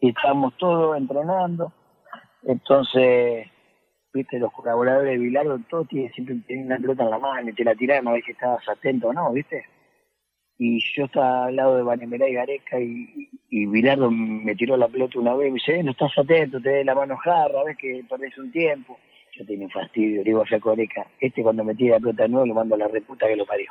y 0.00 0.08
estábamos 0.08 0.56
todos 0.56 0.96
entrenando. 0.96 1.72
Entonces, 2.42 3.46
viste, 4.14 4.38
los 4.38 4.50
colaboradores 4.52 5.12
de 5.12 5.18
Bilardo, 5.18 5.58
todos 5.68 5.86
tienen, 5.86 6.10
siempre 6.12 6.36
tienen 6.46 6.66
una 6.66 6.78
pelota 6.78 7.04
en 7.04 7.10
la 7.10 7.18
mano 7.18 7.50
y 7.50 7.52
te 7.52 7.64
la 7.64 7.74
tiraban 7.74 8.04
no 8.04 8.12
ves 8.12 8.24
que 8.24 8.32
estabas 8.32 8.66
atento 8.66 9.08
o 9.08 9.12
no, 9.12 9.30
viste. 9.32 9.66
Y 10.58 10.80
yo 10.96 11.04
estaba 11.04 11.46
al 11.46 11.56
lado 11.56 11.76
de 11.76 11.82
Vanemerá 11.82 12.26
y 12.26 12.32
Gareca 12.32 12.80
y, 12.80 13.28
y 13.50 13.66
Bilardo 13.66 14.10
me 14.10 14.54
tiró 14.54 14.78
la 14.78 14.88
pelota 14.88 15.18
una 15.18 15.34
vez 15.34 15.48
y 15.48 15.50
me 15.50 15.56
dice, 15.56 15.78
eh, 15.78 15.82
no 15.82 15.90
estás 15.90 16.16
atento, 16.16 16.62
te 16.62 16.70
dé 16.70 16.84
la 16.84 16.94
mano 16.94 17.18
jarra, 17.18 17.62
ves 17.62 17.76
que 17.76 18.02
perdés 18.08 18.38
un 18.38 18.50
tiempo. 18.50 18.98
Yo 19.32 19.44
tenía 19.44 19.66
un 19.66 19.70
fastidio, 19.70 20.22
le 20.22 20.30
digo 20.30 20.42
a 20.42 20.58
Gareca, 20.58 21.06
este 21.20 21.42
cuando 21.42 21.62
me 21.62 21.74
tira 21.74 21.96
la 21.96 22.00
pelota 22.00 22.22
de 22.22 22.30
nuevo 22.30 22.46
lo 22.46 22.54
mando 22.54 22.74
a 22.74 22.78
la 22.78 22.88
reputa 22.88 23.28
que 23.28 23.36
lo 23.36 23.44
parió. 23.44 23.70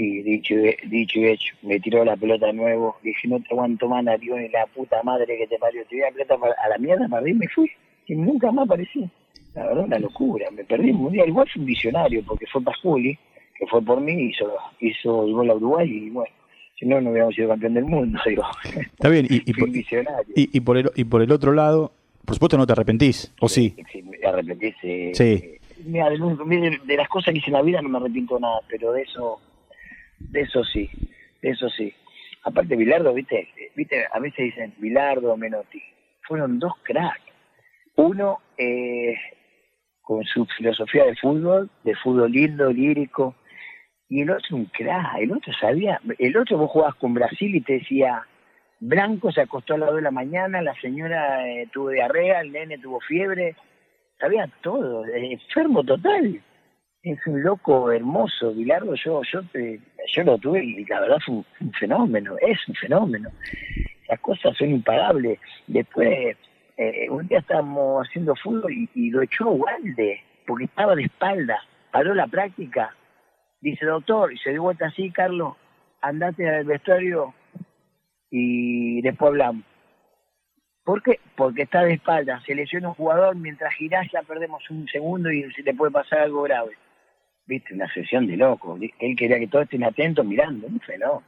Y 0.00 0.22
dicho, 0.22 0.54
dicho 0.84 1.18
y 1.18 1.26
hecho, 1.26 1.56
me 1.62 1.80
tiró 1.80 2.04
la 2.04 2.16
pelota 2.16 2.46
de 2.46 2.52
nuevo, 2.52 2.96
dije, 3.02 3.26
no 3.26 3.40
te 3.40 3.46
aguanto 3.50 3.88
más, 3.88 4.04
Narión, 4.04 4.44
y 4.44 4.48
la 4.48 4.64
puta 4.66 5.02
madre 5.02 5.36
que 5.36 5.48
te 5.48 5.58
parió, 5.58 5.82
te 5.82 5.88
tiré 5.88 6.02
la 6.02 6.12
pelota 6.12 6.36
para- 6.38 6.54
a 6.64 6.68
la 6.68 6.78
mierda, 6.78 7.08
para 7.08 7.20
arriba 7.22 7.36
y 7.36 7.40
me 7.40 7.48
fui, 7.48 7.68
y 8.06 8.14
nunca 8.14 8.52
más 8.52 8.66
aparecí. 8.66 9.10
La 9.54 9.66
verdad, 9.66 9.84
una 9.86 9.98
locura, 9.98 10.48
me 10.52 10.62
perdí 10.62 10.90
el 10.90 10.94
mundial, 10.94 11.26
igual 11.28 11.48
fue 11.52 11.58
un 11.60 11.66
visionario, 11.66 12.22
porque 12.24 12.46
fue 12.46 12.62
Pasculi, 12.62 13.18
que 13.58 13.66
fue 13.66 13.82
por 13.82 14.00
mí, 14.00 14.12
hizo, 14.30 14.52
hizo 14.78 15.24
el 15.26 15.32
gol 15.32 15.50
a 15.50 15.54
Uruguay, 15.56 15.90
y 15.90 16.10
bueno, 16.10 16.32
si 16.78 16.86
no, 16.86 17.00
no 17.00 17.10
hubiéramos 17.10 17.34
sido 17.34 17.48
campeón 17.48 17.74
del 17.74 17.84
mundo, 17.86 18.20
digo. 18.26 18.44
Está 18.64 19.08
bien, 19.08 19.26
y, 19.28 19.50
y 19.50 19.52
por, 19.52 19.64
un 19.64 19.72
visionario. 19.72 20.32
y- 20.36 20.56
y 20.56 20.60
por 20.60 20.76
el, 20.78 20.90
y 20.94 21.02
por 21.02 21.22
el 21.22 21.32
otro 21.32 21.50
lado, 21.52 21.90
por 22.24 22.36
supuesto 22.36 22.56
no 22.56 22.66
te 22.68 22.72
arrepentís, 22.72 23.34
¿o 23.40 23.48
sí? 23.48 23.74
Sí, 23.90 24.00
me 24.04 24.16
arrepentí, 24.24 24.72
sí. 24.80 25.10
Sí. 25.12 25.44
Mira, 25.84 26.08
de, 26.08 26.18
de- 26.18 26.78
de 26.84 26.96
las 26.96 27.08
cosas 27.08 27.32
que 27.32 27.38
hice 27.38 27.48
en 27.48 27.54
la 27.54 27.62
vida 27.62 27.82
no 27.82 27.88
me 27.88 27.98
arrepiento 27.98 28.38
nada, 28.38 28.60
pero 28.68 28.92
de 28.92 29.02
eso, 29.02 29.40
eso 30.34 30.64
sí, 30.64 30.90
eso 31.42 31.68
sí. 31.70 31.92
Aparte 32.44 32.76
Bilardo, 32.76 33.12
viste, 33.14 33.48
viste, 33.74 34.06
a 34.10 34.18
veces 34.18 34.46
dicen 34.46 34.74
Bilardo, 34.78 35.36
Menotti, 35.36 35.82
fueron 36.22 36.58
dos 36.58 36.72
cracks. 36.82 37.20
Uno 37.96 38.38
eh, 38.56 39.14
con 40.00 40.24
su 40.24 40.46
filosofía 40.56 41.04
de 41.04 41.16
fútbol, 41.16 41.68
de 41.84 41.94
fútbol 41.96 42.30
lindo, 42.32 42.72
lírico, 42.72 43.34
y 44.08 44.22
el 44.22 44.30
otro 44.30 44.56
un 44.56 44.64
crack, 44.66 45.18
el 45.18 45.32
otro 45.32 45.52
sabía, 45.60 46.00
el 46.18 46.36
otro 46.36 46.56
vos 46.56 46.70
jugabas 46.70 46.94
con 46.94 47.12
Brasil 47.12 47.54
y 47.54 47.60
te 47.60 47.74
decía, 47.74 48.22
Blanco 48.80 49.30
se 49.32 49.42
acostó 49.42 49.74
a 49.74 49.78
las 49.78 49.88
2 49.88 49.96
de 49.96 50.02
la 50.02 50.10
mañana, 50.10 50.62
la 50.62 50.74
señora 50.80 51.46
eh, 51.46 51.68
tuvo 51.72 51.90
diarrea, 51.90 52.40
el 52.40 52.52
nene 52.52 52.78
tuvo 52.78 53.00
fiebre, 53.00 53.54
sabía 54.18 54.48
todo, 54.62 55.04
eh, 55.06 55.32
enfermo 55.32 55.84
total. 55.84 56.40
Es 57.02 57.18
un 57.26 57.42
loco 57.42 57.92
hermoso, 57.92 58.54
Bilardo, 58.54 58.94
yo, 58.94 59.20
yo, 59.30 59.42
te- 59.52 59.80
yo 60.12 60.22
lo 60.24 60.38
tuve 60.38 60.64
y 60.64 60.84
la 60.84 61.00
verdad 61.00 61.18
fue 61.24 61.36
un, 61.36 61.72
fenómeno, 61.78 62.36
es 62.40 62.58
un 62.68 62.74
fenómeno. 62.74 63.30
Las 64.08 64.20
cosas 64.20 64.56
son 64.56 64.70
impagables. 64.70 65.38
Después, 65.66 66.36
eh, 66.76 67.10
un 67.10 67.26
día 67.28 67.38
estábamos 67.38 68.06
haciendo 68.06 68.34
fútbol 68.36 68.72
y, 68.94 69.10
lo 69.10 69.22
echó 69.22 69.50
Walde, 69.50 70.22
porque 70.46 70.64
estaba 70.64 70.94
de 70.94 71.04
espalda, 71.04 71.62
paró 71.90 72.14
la 72.14 72.26
práctica. 72.26 72.94
Dice, 73.60 73.84
doctor, 73.86 74.32
y 74.32 74.38
se 74.38 74.50
dio 74.50 74.62
vuelta 74.62 74.86
así, 74.86 75.10
Carlos, 75.10 75.56
andate 76.00 76.48
al 76.48 76.64
vestuario 76.64 77.34
y 78.30 79.02
después 79.02 79.28
hablamos. 79.28 79.64
¿Por 80.84 81.02
qué? 81.02 81.20
Porque 81.36 81.62
está 81.62 81.82
de 81.82 81.94
espalda, 81.94 82.40
se 82.46 82.54
lesiona 82.54 82.88
un 82.88 82.94
jugador, 82.94 83.36
mientras 83.36 83.74
girás 83.74 84.06
ya 84.10 84.22
perdemos 84.22 84.62
un 84.70 84.88
segundo 84.88 85.30
y 85.30 85.50
se 85.52 85.62
le 85.62 85.74
puede 85.74 85.92
pasar 85.92 86.20
algo 86.20 86.42
grave. 86.42 86.78
Viste, 87.48 87.74
una 87.74 87.92
sesión 87.92 88.26
de 88.26 88.36
loco. 88.36 88.78
Él 89.00 89.16
quería 89.16 89.38
que 89.38 89.48
todos 89.48 89.64
estén 89.64 89.82
atentos 89.82 90.24
mirando, 90.24 90.66
un 90.66 90.78
fenómeno. 90.80 91.22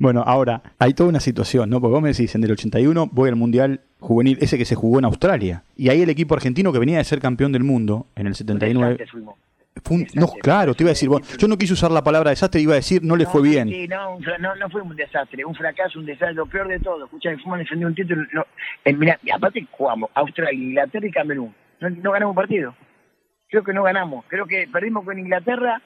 Bueno, 0.00 0.22
ahora, 0.24 0.62
hay 0.78 0.94
toda 0.94 1.08
una 1.10 1.20
situación, 1.20 1.68
¿no? 1.70 1.80
Porque 1.80 1.92
vos 1.92 2.02
me 2.02 2.08
decís, 2.10 2.34
en 2.34 2.44
el 2.44 2.52
81 2.52 3.08
voy 3.12 3.28
al 3.28 3.36
Mundial 3.36 3.80
Juvenil, 3.98 4.38
ese 4.40 4.56
que 4.56 4.64
se 4.64 4.76
jugó 4.76 4.98
en 5.00 5.04
Australia. 5.04 5.64
Y 5.76 5.88
ahí 5.88 6.00
el 6.02 6.08
equipo 6.08 6.34
argentino 6.34 6.72
que 6.72 6.78
venía 6.78 6.98
de 6.98 7.04
ser 7.04 7.18
campeón 7.20 7.50
del 7.52 7.64
mundo 7.64 8.06
en 8.16 8.28
el 8.28 8.34
79... 8.34 8.92
Desastre 8.92 9.06
fuimos. 9.10 9.34
Fue 9.84 9.96
un- 9.96 10.06
no, 10.14 10.26
claro, 10.40 10.74
te 10.74 10.82
iba 10.82 10.88
a 10.90 10.92
decir, 10.92 11.08
bueno, 11.08 11.24
yo 11.38 11.46
no 11.48 11.56
quise 11.56 11.72
usar 11.72 11.90
la 11.92 12.02
palabra 12.02 12.30
desastre, 12.30 12.60
iba 12.60 12.72
a 12.72 12.76
decir 12.76 13.00
no 13.04 13.14
le 13.16 13.26
fue 13.26 13.42
bien. 13.42 13.68
Sí, 13.68 13.86
no, 13.86 14.18
no, 14.40 14.56
no 14.56 14.70
fue 14.70 14.82
un 14.82 14.96
desastre, 14.96 15.44
un 15.44 15.54
fracaso, 15.54 15.98
un 16.00 16.06
desastre, 16.06 16.34
lo 16.34 16.46
peor 16.46 16.66
de 16.68 16.80
todo. 16.80 17.04
Escucha, 17.04 17.30
fuimos 17.34 17.56
a 17.56 17.58
defender 17.58 17.86
un 17.86 17.94
título. 17.94 18.22
No, 18.32 18.44
eh, 18.84 18.92
mirá, 18.92 19.18
aparte 19.32 19.64
jugamos 19.70 20.10
Australia, 20.14 20.52
Inglaterra 20.52 21.06
y 21.06 21.10
Camerún. 21.12 21.54
No, 21.80 21.90
no 21.90 22.10
ganamos 22.12 22.32
un 22.32 22.36
partido. 22.36 22.74
Creo 23.48 23.64
que 23.64 23.72
no 23.72 23.82
ganamos. 23.82 24.24
Creo 24.28 24.46
que 24.46 24.68
perdimos 24.70 25.04
con 25.04 25.18
Inglaterra, 25.18 25.80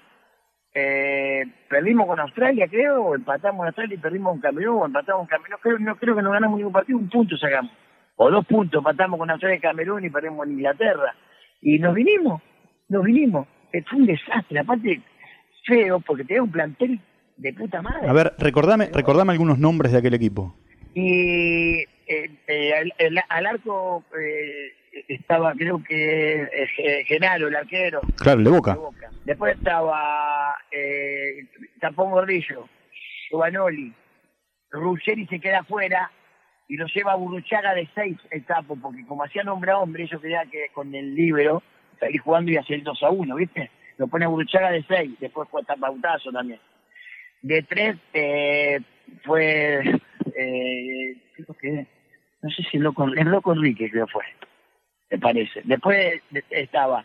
eh, 0.74 1.44
perdimos 1.68 2.06
con 2.06 2.18
Australia, 2.20 2.66
creo, 2.68 3.02
o 3.02 3.14
empatamos 3.14 3.58
con 3.58 3.66
Australia 3.66 3.94
y 3.94 3.98
perdimos 3.98 4.32
con 4.32 4.40
Camerún, 4.40 4.82
o 4.82 4.86
empatamos 4.86 5.28
con 5.28 5.38
Camerún. 5.38 5.58
Creo, 5.62 5.78
no 5.78 5.96
creo 5.96 6.16
que 6.16 6.22
no 6.22 6.30
ganamos 6.30 6.58
ningún 6.58 6.72
partido, 6.72 6.98
un 6.98 7.08
punto 7.08 7.36
sacamos. 7.36 7.72
O 8.16 8.30
dos 8.30 8.46
puntos, 8.46 8.78
empatamos 8.78 9.18
con 9.18 9.30
Australia 9.30 9.56
y 9.56 9.60
Camerún 9.60 10.04
y 10.04 10.10
perdimos 10.10 10.38
con 10.38 10.50
Inglaterra. 10.50 11.14
Y 11.60 11.78
nos 11.78 11.94
vinimos, 11.94 12.42
nos 12.88 13.04
vinimos. 13.04 13.46
Fue 13.70 13.98
un 13.98 14.06
desastre, 14.06 14.58
aparte 14.58 15.00
feo, 15.64 16.00
porque 16.00 16.24
tenía 16.24 16.42
un 16.42 16.50
plantel 16.50 17.00
de 17.36 17.52
puta 17.52 17.80
madre. 17.82 18.08
A 18.08 18.12
ver, 18.12 18.34
recordame, 18.38 18.90
recordame 18.92 19.32
algunos 19.32 19.58
nombres 19.58 19.92
de 19.92 19.98
aquel 19.98 20.14
equipo. 20.14 20.54
Y 20.94 21.78
eh, 22.06 22.30
eh, 22.46 22.74
al, 22.74 23.24
al 23.28 23.46
arco 23.46 24.04
eh, 24.18 24.72
estaba, 25.08 25.52
creo 25.54 25.82
que 25.82 26.42
eh, 26.42 26.66
Ge- 26.76 27.04
Genaro, 27.06 27.48
el 27.48 27.56
arquero. 27.56 28.00
Claro, 28.16 28.42
de 28.42 28.50
Boca. 28.50 28.72
de 28.72 28.78
Boca. 28.78 29.10
Después 29.24 29.56
estaba 29.56 30.56
eh, 30.70 31.46
Tapón 31.80 32.10
Gordillo, 32.10 32.68
Giovanoli, 33.30 33.92
Ruggeri 34.70 35.26
se 35.26 35.38
queda 35.40 35.60
afuera 35.60 36.10
y 36.68 36.76
lo 36.76 36.86
lleva 36.86 37.12
a 37.12 37.16
Burruchaga 37.16 37.74
de 37.74 37.88
seis 37.94 38.16
el 38.30 38.44
tapo, 38.44 38.76
porque 38.80 39.04
como 39.06 39.24
hacía 39.24 39.42
hombre 39.50 39.70
a 39.72 39.78
hombre, 39.78 40.04
ellos 40.04 40.20
querían 40.20 40.48
que 40.50 40.68
con 40.72 40.94
el 40.94 41.14
libro 41.14 41.62
salir 42.00 42.20
jugando 42.20 42.50
y 42.50 42.56
hacer 42.56 42.76
el 42.76 42.84
2 42.84 43.02
a 43.02 43.10
1, 43.10 43.34
¿viste? 43.36 43.70
Lo 43.98 44.08
pone 44.08 44.24
a 44.24 44.28
Burruchaga 44.28 44.70
de 44.70 44.82
seis, 44.88 45.10
después 45.20 45.48
fue 45.50 45.62
Tapautazo 45.64 46.32
también. 46.32 46.58
De 47.42 47.62
tres 47.62 47.96
eh, 48.14 48.80
fue, 49.24 49.80
eh, 50.36 51.16
creo 51.34 51.56
que, 51.60 51.86
no 52.40 52.50
sé 52.50 52.62
si 52.70 52.76
el 52.78 52.84
loco, 52.84 53.04
el 53.04 53.28
loco 53.28 53.52
Enrique 53.52 53.90
creo 53.90 54.06
fue, 54.06 54.24
me 55.12 55.18
parece. 55.18 55.60
Después 55.64 56.22
de- 56.30 56.44
estaba 56.50 57.04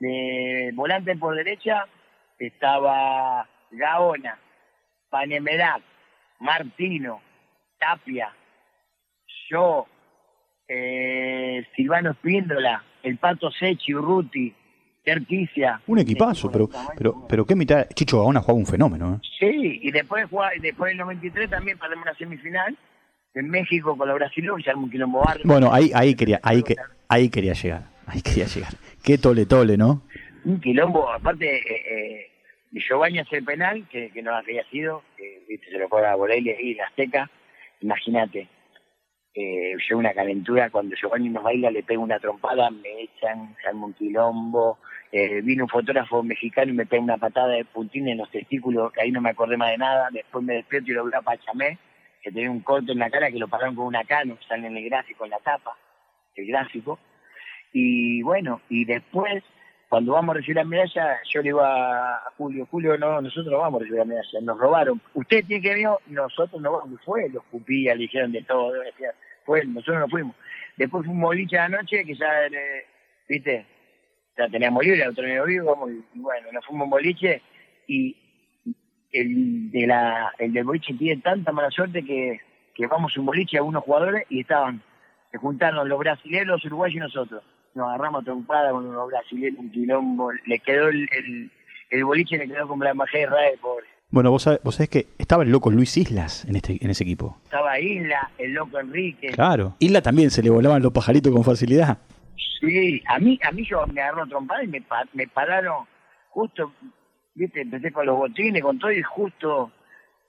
de 0.00 0.70
volante 0.74 1.14
por 1.16 1.36
derecha, 1.36 1.86
estaba 2.38 3.46
Gaona, 3.70 4.38
Panemerac, 5.10 5.82
Martino, 6.40 7.20
Tapia, 7.78 8.32
yo, 9.48 9.86
eh, 10.66 11.64
Silvano 11.76 12.10
Espíndola, 12.12 12.82
el 13.02 13.18
Pato 13.18 13.50
Sechi, 13.50 13.94
Urruti, 13.94 14.54
Terquicia. 15.04 15.80
Un 15.88 15.98
equipazo, 15.98 16.50
pero, 16.50 16.68
pero, 16.96 17.26
pero 17.28 17.44
qué 17.44 17.54
mitad. 17.56 17.86
Chicho 17.94 18.20
Gaona 18.20 18.40
jugaba 18.40 18.58
un 18.58 18.66
fenómeno, 18.66 19.14
¿eh? 19.14 19.18
Sí, 19.38 19.80
y 19.82 19.90
después, 19.90 20.26
después 20.60 20.90
del 20.90 20.98
93 20.98 21.50
también 21.50 21.76
perdemos 21.78 22.04
una 22.04 22.14
semifinal 22.14 22.76
en 23.34 23.48
México 23.48 23.96
con 23.96 24.08
los 24.08 24.16
brasileños 24.16 24.60
y 24.60 24.62
se 24.62 24.74
un 24.74 24.90
quilombo 24.90 25.20
bárbaro. 25.20 25.42
Bueno, 25.44 25.72
ahí, 25.72 25.90
ahí 25.94 26.14
quería, 26.14 26.40
ahí 26.42 26.62
que, 26.62 26.76
ahí 27.08 27.30
quería 27.30 27.54
llegar. 27.54 27.84
Ahí 28.06 28.20
quería 28.20 28.46
llegar. 28.46 28.72
Qué 29.02 29.18
tole 29.18 29.46
tole, 29.46 29.76
¿no? 29.76 30.02
un 30.44 30.60
quilombo, 30.60 31.10
aparte, 31.10 31.46
eh, 31.46 31.82
eh, 31.90 32.30
Giovanni 32.72 33.20
hace 33.20 33.36
el 33.38 33.44
penal, 33.44 33.86
que, 33.88 34.10
que 34.10 34.22
no 34.22 34.34
había 34.34 34.64
sido, 34.64 35.02
que 35.16 35.42
viste, 35.48 35.70
se 35.70 35.78
lo 35.78 35.88
fue 35.88 36.06
a 36.06 36.16
Borelia 36.16 36.60
y 36.60 36.74
la 36.74 36.86
Azteca, 36.86 37.30
imagínate, 37.80 38.48
eh, 39.34 39.74
yo 39.88 39.98
una 39.98 40.12
calentura, 40.12 40.70
cuando 40.70 40.96
Giovanni 40.96 41.28
nos 41.28 41.42
baila 41.42 41.70
le 41.70 41.82
pego 41.82 42.02
una 42.02 42.18
trompada, 42.18 42.70
me 42.70 43.02
echan, 43.02 43.54
se 43.60 43.68
arma 43.68 43.86
un 43.86 43.94
quilombo, 43.94 44.78
eh, 45.10 45.40
vino 45.42 45.64
un 45.64 45.70
fotógrafo 45.70 46.22
mexicano 46.22 46.72
y 46.72 46.74
me 46.74 46.86
pega 46.86 47.02
una 47.02 47.18
patada 47.18 47.48
de 47.48 47.64
puntín 47.64 48.08
en 48.08 48.18
los 48.18 48.30
testículos, 48.30 48.92
que 48.92 49.02
ahí 49.02 49.10
no 49.10 49.20
me 49.20 49.30
acordé 49.30 49.56
más 49.56 49.70
de 49.70 49.78
nada, 49.78 50.08
después 50.12 50.44
me 50.44 50.54
despierto 50.54 50.90
y 50.90 50.94
lo 50.94 51.04
veo 51.04 51.18
a 51.18 51.22
Pachamé, 51.22 51.78
que 52.22 52.30
tenía 52.30 52.50
un 52.50 52.60
corte 52.60 52.92
en 52.92 52.98
la 52.98 53.10
cara 53.10 53.30
que 53.30 53.38
lo 53.38 53.48
pararon 53.48 53.74
con 53.74 53.86
una 53.86 54.04
cano, 54.04 54.38
sale 54.48 54.68
en 54.68 54.76
el 54.76 54.84
gráfico, 54.84 55.24
en 55.24 55.30
la 55.30 55.38
tapa, 55.38 55.76
el 56.36 56.46
gráfico, 56.46 56.98
y 57.72 58.22
bueno, 58.22 58.60
y 58.68 58.84
después, 58.84 59.42
cuando 59.88 60.12
vamos 60.12 60.34
a 60.34 60.38
recibir 60.38 60.56
la 60.56 60.64
medalla, 60.64 61.18
yo 61.28 61.40
le 61.40 61.48
digo 61.48 61.60
a 61.62 62.22
Julio, 62.36 62.66
Julio, 62.70 62.96
no, 62.96 63.20
nosotros 63.20 63.46
no 63.46 63.58
vamos 63.58 63.80
a 63.80 63.82
recibir 63.82 63.98
la 63.98 64.04
medalla, 64.04 64.40
nos 64.42 64.58
robaron. 64.58 65.00
Usted 65.14 65.44
tiene 65.46 65.62
que 65.62 65.70
venir, 65.70 65.88
nosotros 66.06 66.60
no 66.60 66.72
vamos, 66.72 67.00
fue, 67.04 67.28
los 67.30 67.42
cupías, 67.44 67.96
le 67.96 68.02
dijeron 68.02 68.32
de 68.32 68.42
todo, 68.42 68.72
fue, 69.44 69.64
nosotros 69.64 70.00
no 70.00 70.08
fuimos. 70.08 70.36
Después 70.76 71.04
fue 71.04 71.14
un 71.14 71.20
boliche 71.20 71.56
de 71.56 71.62
la 71.62 71.68
noche 71.68 72.04
que 72.04 72.14
ya, 72.14 72.46
eh, 72.46 72.86
viste, 73.28 73.66
ya 74.36 74.48
teníamos 74.48 74.84
libre, 74.84 75.08
otro 75.08 75.24
día 75.24 75.42
vivo, 75.42 75.90
y, 75.90 76.04
y 76.14 76.20
bueno, 76.20 76.52
nos 76.52 76.64
fuimos 76.66 76.84
un 76.84 76.90
boliche 76.90 77.42
y 77.86 78.21
el 79.12 79.70
de 79.70 79.86
la 79.86 80.32
el 80.38 80.52
del 80.52 80.64
boliche 80.64 80.94
tiene 80.94 81.20
tanta 81.20 81.52
mala 81.52 81.70
suerte 81.70 82.02
que, 82.04 82.40
que 82.74 82.86
vamos 82.86 83.16
un 83.16 83.26
boliche 83.26 83.56
a 83.56 83.60
algunos 83.60 83.84
jugadores 83.84 84.24
y 84.30 84.40
estaban, 84.40 84.82
se 85.30 85.38
juntaron 85.38 85.88
los 85.88 85.98
brasileños, 85.98 86.46
los 86.46 86.64
uruguayos 86.64 86.96
y 86.96 87.00
nosotros. 87.00 87.42
Nos 87.74 87.88
agarramos 87.88 88.24
trompada 88.24 88.70
con 88.70 88.92
los 88.92 89.06
brasileños, 89.08 89.58
un 89.58 89.70
quilombo, 89.70 90.30
le 90.46 90.58
quedó 90.58 90.88
el, 90.88 91.08
el, 91.16 91.50
el 91.90 92.04
boliche, 92.04 92.38
le 92.38 92.48
quedó 92.48 92.68
como 92.68 92.84
la 92.84 92.90
embajada 92.90 93.40
de 93.42 93.58
pobre. 93.58 93.86
Bueno, 94.10 94.30
vos 94.30 94.42
sabés, 94.42 94.60
vos 94.62 94.74
sabés 94.74 94.90
que 94.90 95.06
estaba 95.16 95.42
el 95.42 95.50
loco 95.50 95.70
Luis 95.70 95.96
Islas 95.96 96.44
en, 96.44 96.56
este, 96.56 96.76
en 96.84 96.90
ese 96.90 97.02
equipo. 97.02 97.38
Estaba 97.44 97.80
Isla, 97.80 98.30
el 98.36 98.52
loco 98.52 98.78
Enrique. 98.78 99.28
Claro. 99.28 99.74
Isla 99.78 100.02
también 100.02 100.30
se 100.30 100.42
le 100.42 100.50
volaban 100.50 100.82
los 100.82 100.92
pajaritos 100.92 101.32
con 101.32 101.42
facilidad. 101.44 101.96
Sí, 102.60 103.02
a 103.06 103.18
mí, 103.18 103.40
a 103.42 103.50
mí 103.52 103.64
yo 103.64 103.86
me 103.86 104.02
agarró 104.02 104.26
trompada 104.26 104.62
y 104.62 104.66
me, 104.66 104.82
me 105.14 105.26
pararon 105.28 105.86
justo, 106.28 106.72
viste, 107.34 107.62
empecé 107.62 107.92
con 107.92 108.06
los 108.06 108.16
botines, 108.16 108.62
con 108.62 108.78
todo 108.78 108.92
y 108.92 109.02
justo 109.02 109.72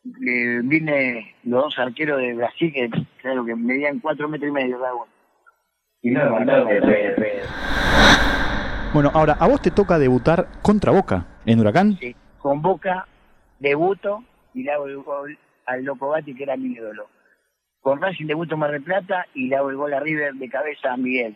eh, 0.06 0.60
vine 0.64 1.36
los 1.44 1.64
dos 1.64 1.80
arqueros 1.80 2.20
de 2.20 2.34
Brasil 2.34 2.74
que 2.74 2.90
claro 3.22 3.46
que 3.46 3.56
medían 3.56 4.00
cuatro 4.00 4.28
metros 4.28 4.50
y 4.50 4.54
medio 4.54 4.80
cada 4.80 4.94
uno. 4.94 5.08
Y 6.02 6.12
no 6.12 6.24
me 6.26 6.32
mandaron 6.32 6.68
de 6.68 6.82
pedo, 6.82 7.16
pedo. 7.16 7.48
Bueno, 8.94 9.10
ahora, 9.14 9.34
a 9.40 9.48
vos 9.48 9.62
te 9.62 9.72
toca 9.72 9.98
debutar 9.98 10.48
contra 10.62 10.92
Boca 10.92 11.26
en 11.46 11.60
Huracán. 11.60 11.98
Sí, 11.98 12.16
con 12.38 12.62
Boca 12.62 13.08
debuto 13.60 14.24
y 14.54 14.64
le 14.64 14.72
hago 14.72 14.86
el 14.86 14.98
gol 14.98 15.38
al 15.66 15.84
Loco 15.84 16.10
Gatti, 16.12 16.36
que 16.36 16.44
era 16.44 16.58
mi 16.58 16.74
ídolo. 16.74 17.08
Con 17.80 18.02
Racing 18.02 18.28
debuto 18.28 18.56
Mar 18.56 18.72
del 18.72 18.84
Plata 18.84 19.26
y 19.34 19.48
le 19.48 19.56
hago 19.56 19.70
el 19.70 19.78
gol 19.78 19.94
a 19.94 20.00
River 20.00 20.34
de 20.36 20.50
cabeza 20.50 20.94
a 20.94 20.98
Miguel. 20.98 21.36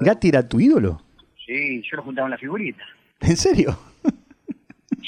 ¿Gatti 0.00 0.28
era 0.28 0.48
tu 0.48 0.60
ídolo? 0.60 1.00
Sí, 1.46 1.82
yo 1.82 1.96
lo 1.96 2.02
juntaba 2.02 2.26
en 2.26 2.32
la 2.32 2.38
figurita. 2.38 2.82
¿En 3.20 3.36
serio? 3.36 3.76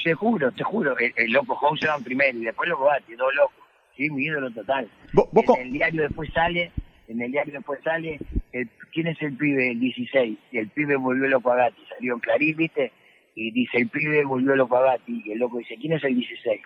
Te 0.02 0.14
juro, 0.14 0.50
te 0.52 0.64
juro, 0.64 0.98
el, 0.98 1.12
el 1.16 1.32
loco 1.32 1.54
Houseman 1.56 2.02
primero 2.02 2.36
y 2.38 2.44
después 2.44 2.68
Loco 2.68 2.84
Gatti, 2.86 3.14
dos 3.14 3.32
locos. 3.34 3.54
Sí, 3.96 4.10
mi 4.10 4.24
ídolo 4.24 4.50
total. 4.50 4.88
¿Vos, 5.12 5.28
vos 5.32 5.44
En 5.58 5.66
el 5.66 5.72
diario 5.72 6.02
después 6.02 6.30
sale, 6.32 6.72
en 7.08 7.20
el 7.20 7.30
diario 7.30 7.52
después 7.52 7.78
sale, 7.84 8.18
el- 8.52 8.68
¿quién 8.92 9.06
es 9.08 9.20
el 9.22 9.36
pibe? 9.36 9.70
El 9.70 9.80
16. 9.80 10.38
Y 10.50 10.58
el 10.58 10.68
pibe 10.68 10.96
volvió 10.96 11.28
loco 11.28 11.52
a 11.52 11.56
Gatti. 11.56 11.82
Salió 11.88 12.14
en 12.14 12.20
Clarín, 12.20 12.56
¿viste? 12.56 12.90
Y 13.34 13.50
dice, 13.52 13.78
el 13.78 13.88
pibe 13.88 14.24
volvió 14.24 14.56
loco 14.56 14.76
a 14.78 14.82
Gatti. 14.82 15.22
Y 15.24 15.32
el 15.32 15.38
loco 15.38 15.58
dice, 15.58 15.76
¿quién 15.80 15.92
es 15.92 16.04
el 16.04 16.14
16? 16.16 16.60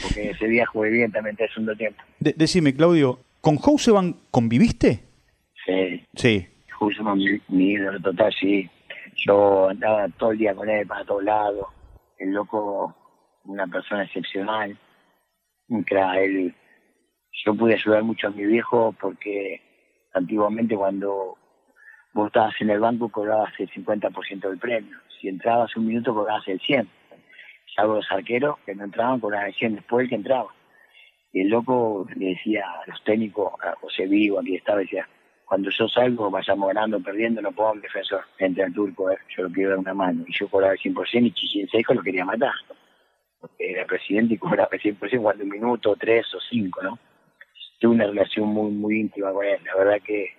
Porque 0.00 0.30
ese 0.30 0.46
día 0.46 0.66
jugué 0.66 0.90
bien 0.90 1.10
también, 1.12 1.36
el 1.38 1.48
segundo 1.48 1.74
tiempo. 1.76 2.02
de- 2.20 2.34
decime, 2.36 2.74
Claudio, 2.74 3.18
¿con 3.40 3.56
Houseman 3.58 4.14
conviviste? 4.30 5.00
Sí, 5.64 6.04
Sí. 6.14 6.46
Houseman, 6.78 7.18
mi, 7.18 7.40
mi 7.48 7.72
ídolo 7.72 7.98
total, 8.00 8.32
sí. 8.38 8.68
Yo 9.26 9.70
andaba 9.70 10.06
todo 10.18 10.32
el 10.32 10.38
día 10.38 10.54
con 10.54 10.68
él 10.68 10.86
para 10.86 11.04
todos 11.04 11.24
lados. 11.24 11.66
El 12.18 12.32
loco, 12.32 12.94
una 13.44 13.66
persona 13.66 14.04
excepcional. 14.04 14.76
Un. 15.68 15.84
Él, 16.16 16.54
yo 17.44 17.54
pude 17.54 17.74
ayudar 17.74 18.02
mucho 18.02 18.28
a 18.28 18.30
mi 18.30 18.44
viejo 18.44 18.94
porque 19.00 19.60
antiguamente 20.14 20.76
cuando 20.76 21.36
vos 22.12 22.26
estabas 22.28 22.54
en 22.60 22.70
el 22.70 22.80
banco 22.80 23.10
cobrabas 23.10 23.52
el 23.58 23.70
50% 23.70 24.48
del 24.48 24.58
premio. 24.58 24.96
Si 25.20 25.28
entrabas 25.28 25.76
un 25.76 25.86
minuto 25.86 26.14
cobrabas 26.14 26.46
el 26.48 26.60
100. 26.60 26.88
Salvo 27.74 27.96
los 27.96 28.10
arqueros 28.10 28.58
que 28.64 28.74
no 28.74 28.84
entraban 28.84 29.20
cobraban 29.20 29.48
el 29.48 29.54
100 29.54 29.74
después 29.76 30.04
el 30.04 30.08
que 30.08 30.14
entraba. 30.14 30.54
Y 31.32 31.42
el 31.42 31.48
loco 31.48 32.06
le 32.16 32.28
decía 32.28 32.64
a 32.64 32.90
los 32.90 33.04
técnicos, 33.04 33.52
a 33.62 33.74
José 33.80 34.06
Vigo, 34.06 34.40
aquí 34.40 34.56
estaba, 34.56 34.78
decía, 34.78 35.06
cuando 35.46 35.70
yo 35.70 35.88
salgo, 35.88 36.28
vayamos 36.28 36.66
ganando, 36.66 37.00
perdiendo, 37.00 37.40
no 37.40 37.52
pongo 37.52 37.72
un 37.72 37.80
defensor. 37.80 38.22
Entre 38.38 38.64
el 38.64 38.74
turco, 38.74 39.12
eh, 39.12 39.18
yo 39.34 39.44
lo 39.44 39.50
quiero 39.50 39.70
dar 39.70 39.78
una 39.78 39.94
mano. 39.94 40.24
Y 40.26 40.32
yo 40.36 40.48
cobraba 40.48 40.72
el 40.72 40.80
100% 40.80 41.24
y 41.24 41.30
Chichinseco 41.30 41.94
lo 41.94 42.02
quería 42.02 42.24
matar. 42.24 42.52
Porque 43.40 43.70
era 43.70 43.86
presidente 43.86 44.34
y 44.34 44.38
cobraba 44.38 44.68
el 44.72 44.80
100% 44.80 45.22
cuando 45.22 45.44
un 45.44 45.50
minuto, 45.50 45.94
tres 45.98 46.26
o 46.34 46.40
cinco, 46.50 46.82
¿no? 46.82 46.98
Tuve 47.78 47.94
una 47.94 48.06
relación 48.06 48.48
muy 48.48 48.72
muy 48.72 49.00
íntima 49.00 49.32
con 49.32 49.44
él. 49.46 49.60
La 49.64 49.76
verdad 49.76 50.02
que, 50.04 50.30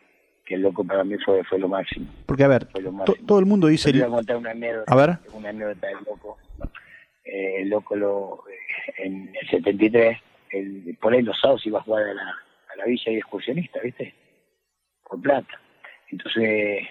que 0.46 0.56
el 0.56 0.62
loco 0.62 0.84
para 0.84 1.06
mí 1.06 1.16
fue, 1.24 1.42
fue 1.46 1.58
lo 1.58 1.70
máximo. 1.70 2.08
Porque, 2.26 2.44
a 2.44 2.50
ver, 2.50 2.68
todo 3.26 3.40
el 3.40 3.46
mundo 3.46 3.68
dice... 3.68 3.94
Yo 3.94 4.00
voy 4.00 4.14
a 4.14 4.16
contar 4.18 4.36
una 4.36 4.52
anécdota. 4.52 4.92
A 4.92 4.96
ver. 4.98 5.18
Una 5.32 5.50
anécdota 5.50 5.88
del 5.88 5.98
loco. 6.06 6.38
Eh, 7.24 7.62
el 7.62 7.70
loco 7.70 7.96
lo, 7.96 8.44
eh, 8.50 9.06
en 9.06 9.32
el 9.42 9.50
73, 9.50 10.18
el, 10.50 10.98
por 11.00 11.14
ahí 11.14 11.22
los 11.22 11.40
sábados 11.40 11.66
iba 11.66 11.80
a 11.80 11.84
jugar 11.84 12.04
a 12.04 12.14
la, 12.14 12.24
a 12.24 12.76
la 12.76 12.86
villa 12.86 13.12
y 13.12 13.18
excursionista, 13.18 13.80
¿viste? 13.82 14.14
Por 15.08 15.22
plata. 15.22 15.60
Entonces, 16.10 16.88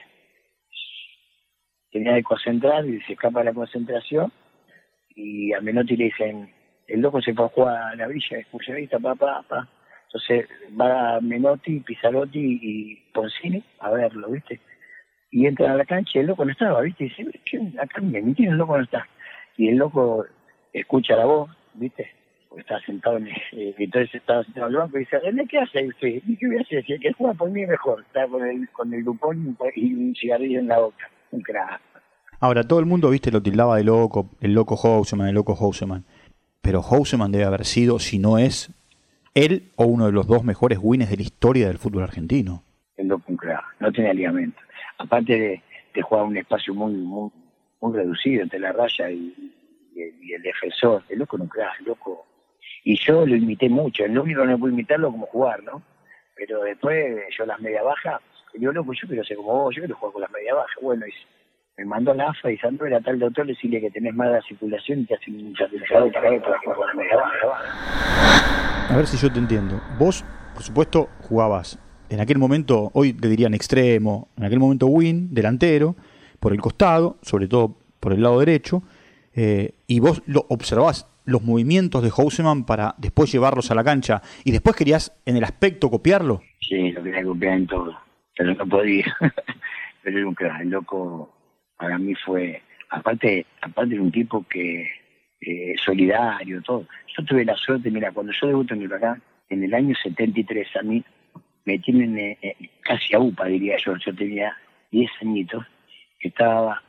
tenía 1.90 2.14
que 2.14 2.22
concentrar 2.22 2.86
y 2.86 3.00
se 3.02 3.14
escapa 3.14 3.44
la 3.44 3.52
concentración 3.52 4.32
y 5.14 5.52
a 5.52 5.60
Menotti 5.60 5.96
le 5.96 6.04
dicen, 6.04 6.52
el 6.86 7.00
loco 7.00 7.20
se 7.22 7.34
fue 7.34 7.46
a 7.46 7.48
jugar 7.48 7.76
a 7.76 7.96
la 7.96 8.06
villa 8.06 8.38
excursionista, 8.38 8.98
papá, 8.98 9.42
papá. 9.48 9.68
Entonces 10.06 10.48
va 10.78 11.20
Menotti, 11.20 11.80
Pizarotti 11.80 12.60
y 12.62 12.96
Poncini 13.12 13.62
a 13.80 13.90
verlo, 13.90 14.30
¿viste? 14.30 14.60
Y 15.30 15.46
entran 15.46 15.72
a 15.72 15.76
la 15.76 15.84
cancha 15.84 16.12
y 16.14 16.20
el 16.20 16.26
loco 16.28 16.44
no 16.44 16.52
estaba, 16.52 16.80
¿viste? 16.82 17.04
Y 17.04 17.08
dice, 17.08 17.40
"¿Qué? 17.44 17.60
acá 17.78 18.00
me 18.00 18.22
mentira, 18.22 18.52
el 18.52 18.58
loco 18.58 18.76
no 18.76 18.84
está. 18.84 19.06
Y 19.56 19.68
el 19.68 19.76
loco 19.76 20.24
escucha 20.72 21.16
la 21.16 21.24
voz, 21.24 21.50
¿viste? 21.74 22.10
Está 22.56 22.80
sentado 22.80 23.18
en 23.18 23.26
el, 23.26 23.34
eh, 23.52 23.74
entonces 23.78 24.14
estaba 24.14 24.42
sentado 24.44 24.66
en 24.68 24.72
el 24.72 24.78
banco 24.78 24.96
y 24.96 25.00
dice, 25.00 25.18
René, 25.18 25.46
¿qué 25.46 25.58
hace 25.58 25.86
usted? 25.86 26.22
¿Y 26.26 26.36
qué 26.36 26.46
voy 26.46 26.56
a 26.56 26.60
hacer? 26.62 26.84
Si 26.84 26.92
el 26.94 27.00
que 27.00 27.12
juega 27.12 27.34
por 27.34 27.50
mí 27.50 27.62
es 27.62 27.68
mejor. 27.68 28.00
Está 28.00 28.26
con 28.26 28.46
el, 28.46 28.68
con 28.70 28.92
el 28.94 29.04
dupón 29.04 29.56
y 29.74 29.94
un 29.94 30.14
cigarrillo 30.14 30.60
en 30.60 30.68
la 30.68 30.78
boca. 30.78 31.10
Un 31.32 31.42
crack. 31.42 31.80
Ahora, 32.40 32.64
todo 32.64 32.80
el 32.80 32.86
mundo, 32.86 33.10
viste, 33.10 33.30
lo 33.30 33.42
tildaba 33.42 33.76
de 33.76 33.84
loco, 33.84 34.30
el 34.40 34.54
loco 34.54 34.76
Houseman, 34.76 35.28
el 35.28 35.34
loco 35.34 35.54
Houseman. 35.54 36.04
Pero 36.62 36.82
Houseman 36.82 37.30
debe 37.32 37.44
haber 37.44 37.64
sido, 37.64 37.98
si 37.98 38.18
no 38.18 38.38
es 38.38 38.70
él 39.34 39.70
o 39.76 39.84
uno 39.84 40.06
de 40.06 40.12
los 40.12 40.26
dos 40.26 40.42
mejores 40.44 40.78
winners 40.80 41.10
de 41.10 41.16
la 41.16 41.22
historia 41.22 41.66
del 41.68 41.78
fútbol 41.78 42.02
argentino. 42.04 42.62
el 42.96 43.08
loco 43.08 43.24
un 43.28 43.36
crack, 43.36 43.64
no 43.80 43.92
tenía 43.92 44.14
ligamento. 44.14 44.58
Aparte 44.98 45.32
de, 45.38 45.62
de 45.94 46.02
jugar 46.02 46.24
un 46.24 46.36
espacio 46.36 46.74
muy, 46.74 46.92
muy, 46.94 47.30
muy 47.80 47.96
reducido 47.96 48.42
entre 48.42 48.58
la 48.58 48.72
raya 48.72 49.10
y, 49.10 49.34
y 49.94 50.02
el, 50.02 50.14
y 50.22 50.32
el 50.32 50.42
defensor, 50.42 51.02
el 51.10 51.18
loco 51.18 51.36
era 51.36 51.44
un 51.44 51.48
crack, 51.50 51.80
el 51.80 51.86
loco. 51.86 52.26
Y 52.88 52.96
yo 53.04 53.26
lo 53.26 53.34
imité 53.34 53.68
mucho, 53.68 54.06
lo 54.06 54.22
único 54.22 54.42
que 54.42 54.46
no 54.46 54.58
pude 54.60 54.70
imitarlo 54.70 55.10
como 55.10 55.26
jugar, 55.26 55.60
¿no? 55.64 55.82
Pero 56.36 56.62
después 56.62 57.16
yo 57.36 57.44
las 57.44 57.60
media 57.60 57.82
bajas, 57.82 58.20
digo, 58.54 58.70
loco, 58.70 58.92
yo 58.92 59.08
quiero 59.08 59.24
ser 59.24 59.38
como 59.38 59.64
vos, 59.64 59.74
yo 59.74 59.82
quiero 59.82 59.96
jugar 59.96 60.12
con 60.12 60.22
las 60.22 60.30
media 60.30 60.54
bajas. 60.54 60.76
Bueno, 60.80 61.04
y 61.04 61.12
me 61.78 61.84
mandó 61.84 62.14
la 62.14 62.28
AFA 62.28 62.52
y 62.52 62.58
Sandro 62.58 62.86
era 62.86 63.00
tal 63.00 63.18
doctor, 63.18 63.44
decirle 63.44 63.80
que 63.80 63.90
tenés 63.90 64.14
mala 64.14 64.40
circulación 64.42 65.00
y 65.00 65.06
te 65.06 65.16
hacen 65.16 65.34
un 65.34 65.56
certificado 65.56 66.12
para 66.12 66.30
que 66.30 66.36
que 66.36 66.72
con 66.72 66.86
la 66.86 66.94
media 66.94 67.16
baja. 67.16 68.88
A 68.88 68.96
ver 68.96 69.06
si 69.08 69.16
yo 69.16 69.32
te 69.32 69.40
entiendo. 69.40 69.80
Vos, 69.98 70.24
por 70.54 70.62
supuesto, 70.62 71.08
jugabas 71.22 71.80
en 72.08 72.20
aquel 72.20 72.38
momento, 72.38 72.92
hoy 72.94 73.12
te 73.12 73.26
dirían 73.26 73.52
extremo, 73.52 74.28
en 74.36 74.44
aquel 74.44 74.60
momento 74.60 74.86
win, 74.86 75.34
delantero, 75.34 75.96
por 76.38 76.52
el 76.52 76.60
costado, 76.60 77.16
sobre 77.20 77.48
todo 77.48 77.74
por 77.98 78.12
el 78.12 78.22
lado 78.22 78.38
derecho, 78.38 78.84
eh, 79.36 79.74
y 79.86 80.00
vos 80.00 80.22
lo 80.26 80.46
observabas 80.48 81.06
los 81.24 81.42
movimientos 81.42 82.02
de 82.02 82.10
Houseman 82.10 82.64
para 82.64 82.94
después 82.98 83.30
llevarlos 83.30 83.70
a 83.70 83.74
la 83.74 83.84
cancha 83.84 84.22
y 84.44 84.52
después 84.52 84.76
querías 84.76 85.12
en 85.26 85.36
el 85.36 85.44
aspecto 85.44 85.90
copiarlo. 85.90 86.40
Sí, 86.60 86.92
lo 86.92 87.02
quería 87.02 87.22
copiar 87.22 87.54
en 87.54 87.66
todo, 87.66 87.96
pero 88.36 88.54
no 88.54 88.66
podía. 88.66 89.14
pero 90.02 90.32
era 90.40 90.60
el 90.60 90.70
loco 90.70 91.36
para 91.76 91.98
mí 91.98 92.14
fue, 92.14 92.62
aparte, 92.90 93.46
aparte 93.60 93.94
de 93.94 94.00
un 94.00 94.10
tipo 94.10 94.46
que 94.48 94.88
eh, 95.40 95.74
solidario, 95.84 96.62
todo. 96.62 96.86
Yo 97.16 97.24
tuve 97.24 97.44
la 97.44 97.56
suerte, 97.56 97.90
mira, 97.90 98.12
cuando 98.12 98.32
yo 98.32 98.46
debuto 98.46 98.74
en 98.74 98.84
Huracán, 98.84 99.22
en 99.48 99.64
el 99.64 99.74
año 99.74 99.94
73 100.02 100.68
a 100.76 100.82
mí 100.82 101.04
me 101.64 101.78
tienen 101.80 102.18
eh, 102.18 102.38
eh, 102.40 102.56
casi 102.80 103.14
a 103.14 103.18
UPA, 103.18 103.46
diría 103.46 103.76
yo, 103.84 103.96
yo 103.96 104.14
tenía 104.14 104.56
10 104.92 105.10
añitos, 105.22 105.66
estaba 106.20 106.82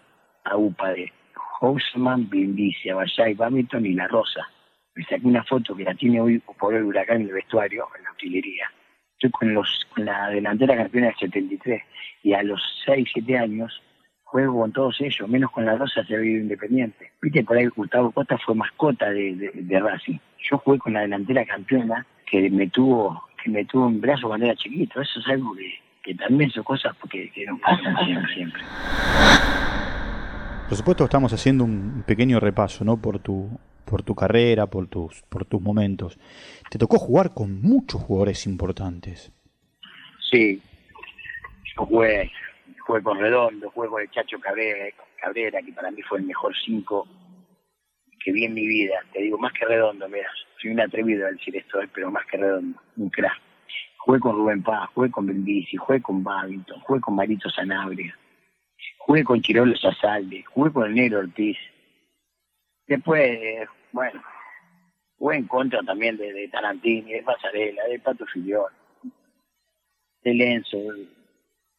a 0.44 0.58
UPA 0.58 0.94
de 0.94 1.12
Houseman, 1.60 2.30
Brindisi, 2.30 2.90
Abayay, 2.90 3.34
Babington 3.34 3.86
y 3.86 3.94
La 3.94 4.08
Rosa. 4.08 4.48
Me 4.96 5.04
saqué 5.04 5.28
una 5.28 5.44
foto 5.44 5.76
que 5.76 5.84
la 5.84 5.94
tiene 5.94 6.20
hoy 6.22 6.40
por 6.40 6.74
el 6.74 6.84
huracán 6.84 7.22
en 7.22 7.28
el 7.28 7.34
vestuario, 7.34 7.88
en 7.98 8.04
la 8.04 8.12
utilería. 8.12 8.72
Estoy 9.14 9.32
con, 9.32 9.54
los, 9.54 9.88
con 9.94 10.06
la 10.06 10.30
delantera 10.30 10.76
campeona 10.76 11.08
del 11.08 11.16
73 11.18 11.82
y 12.24 12.34
a 12.34 12.44
los 12.44 12.62
6, 12.86 13.10
7 13.14 13.38
años 13.38 13.82
juego 14.28 14.60
con 14.60 14.72
todos 14.74 15.00
ellos, 15.00 15.28
menos 15.30 15.52
con 15.52 15.66
La 15.66 15.78
Rosa 15.78 16.04
se 16.04 16.16
había 16.16 16.32
ido 16.32 16.42
independiente. 16.42 17.12
Viste, 17.22 17.44
por 17.44 17.58
ahí 17.58 17.68
Gustavo 17.68 18.12
Costa 18.12 18.38
fue 18.38 18.56
mascota 18.56 19.10
de, 19.10 19.52
de, 19.54 19.80
Racing. 19.80 20.20
Yo 20.40 20.58
jugué 20.58 20.80
con 20.80 20.94
la 20.94 21.02
delantera 21.02 21.46
campeona 21.46 22.06
que 22.26 22.50
me 22.50 22.68
tuvo 22.68 23.24
que 23.42 23.50
me 23.50 23.64
tuvo 23.66 23.88
en 23.88 24.02
brazos 24.02 24.26
cuando 24.26 24.46
era 24.46 24.56
chiquito. 24.56 25.02
Eso 25.02 25.20
es 25.20 25.28
algo 25.28 25.56
que, 26.04 26.14
también 26.16 26.50
son 26.52 26.64
cosas 26.64 26.96
que, 27.10 27.32
que 27.32 27.46
nos 27.46 27.60
pasan 27.62 27.96
siempre, 28.06 28.34
siempre. 28.34 28.62
Por 30.68 30.76
supuesto 30.76 31.06
estamos 31.06 31.32
haciendo 31.32 31.64
un 31.64 32.04
pequeño 32.06 32.42
repaso, 32.42 32.84
¿no? 32.84 33.02
Por 33.02 33.20
tu, 33.20 33.58
por 33.86 34.04
tu 34.04 34.14
carrera, 34.14 34.68
por 34.68 34.88
tus, 34.88 35.22
por 35.30 35.46
tus 35.46 35.62
momentos. 35.62 36.20
Te 36.70 36.78
tocó 36.78 37.00
jugar 37.00 37.34
con 37.34 37.62
muchos 37.62 38.02
jugadores 38.02 38.46
importantes. 38.46 39.32
Sí, 40.30 40.62
yo 41.64 41.86
jugué, 41.86 42.30
jugué 42.86 43.02
con 43.02 43.18
Redondo, 43.18 43.72
jugué 43.72 43.88
con 43.88 44.02
el 44.02 44.12
Chacho 44.12 44.42
Cabrera, 44.42 44.94
Cabrera, 45.22 45.62
que 45.62 45.72
para 45.72 45.90
mí 45.90 46.02
fue 46.02 46.20
el 46.20 46.26
mejor 46.26 46.54
cinco 46.66 47.08
que 48.22 48.34
vi 48.34 48.44
en 48.44 48.54
mi 48.54 48.68
vida. 48.68 48.96
Te 49.14 49.22
digo, 49.22 49.38
más 49.38 49.54
que 49.54 49.66
redondo, 49.66 50.10
mira, 50.10 50.28
soy 50.62 50.72
un 50.72 50.82
atrevido 50.82 51.28
al 51.28 51.38
decir 51.38 51.56
esto, 51.56 51.82
eh, 51.82 51.88
pero 51.94 52.12
más 52.12 52.26
que 52.26 52.36
redondo, 52.36 52.78
un 52.98 53.10
crack. 53.10 53.40
Jugué 54.00 54.20
con 54.20 54.36
Rubén 54.36 54.64
Paz, 54.64 54.90
jugué 54.94 55.10
con 55.12 55.28
Brindisi, 55.28 55.78
jugué 55.78 56.02
con 56.02 56.22
Babington, 56.26 56.82
jugué 56.82 57.00
con 57.00 57.16
Marito 57.16 57.50
Sanabria, 57.50 58.18
jugué 59.08 59.24
con 59.24 59.42
Chirolo 59.42 59.74
Sasalde, 59.78 60.44
jugué 60.44 60.72
con 60.72 60.86
el 60.86 60.94
Negro 60.94 61.20
Ortiz. 61.20 61.58
Después, 62.86 63.40
bueno, 63.94 64.22
jugué 65.18 65.38
en 65.38 65.48
contra 65.48 65.82
también 65.82 66.18
de, 66.18 66.34
de 66.34 66.50
Tarantini, 66.50 67.14
de 67.14 67.24
Pasarela, 67.24 67.86
de 67.86 68.00
Pato 68.00 68.26
Filión, 68.26 68.66
de 70.24 70.34
Lenzo, 70.34 70.78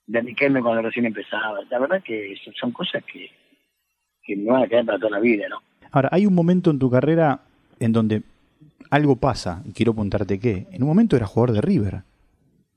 de 0.06 0.20
Riquelme 0.22 0.62
cuando 0.62 0.80
recién 0.80 1.04
empezaba. 1.04 1.60
La 1.70 1.78
verdad 1.78 2.02
que 2.02 2.34
son 2.58 2.72
cosas 2.72 3.04
que, 3.04 3.30
que 4.22 4.34
me 4.34 4.50
van 4.50 4.62
a 4.62 4.66
quedar 4.66 4.86
para 4.86 4.98
toda 4.98 5.10
la 5.10 5.20
vida, 5.20 5.48
¿no? 5.50 5.62
Ahora, 5.90 6.08
hay 6.12 6.24
un 6.24 6.34
momento 6.34 6.70
en 6.70 6.78
tu 6.78 6.90
carrera 6.90 7.40
en 7.78 7.92
donde 7.92 8.22
algo 8.90 9.16
pasa, 9.16 9.62
y 9.66 9.72
quiero 9.72 9.92
preguntarte 9.92 10.40
qué. 10.40 10.66
En 10.72 10.82
un 10.82 10.88
momento 10.88 11.14
eras 11.14 11.28
jugador 11.28 11.54
de 11.54 11.60
River. 11.60 12.02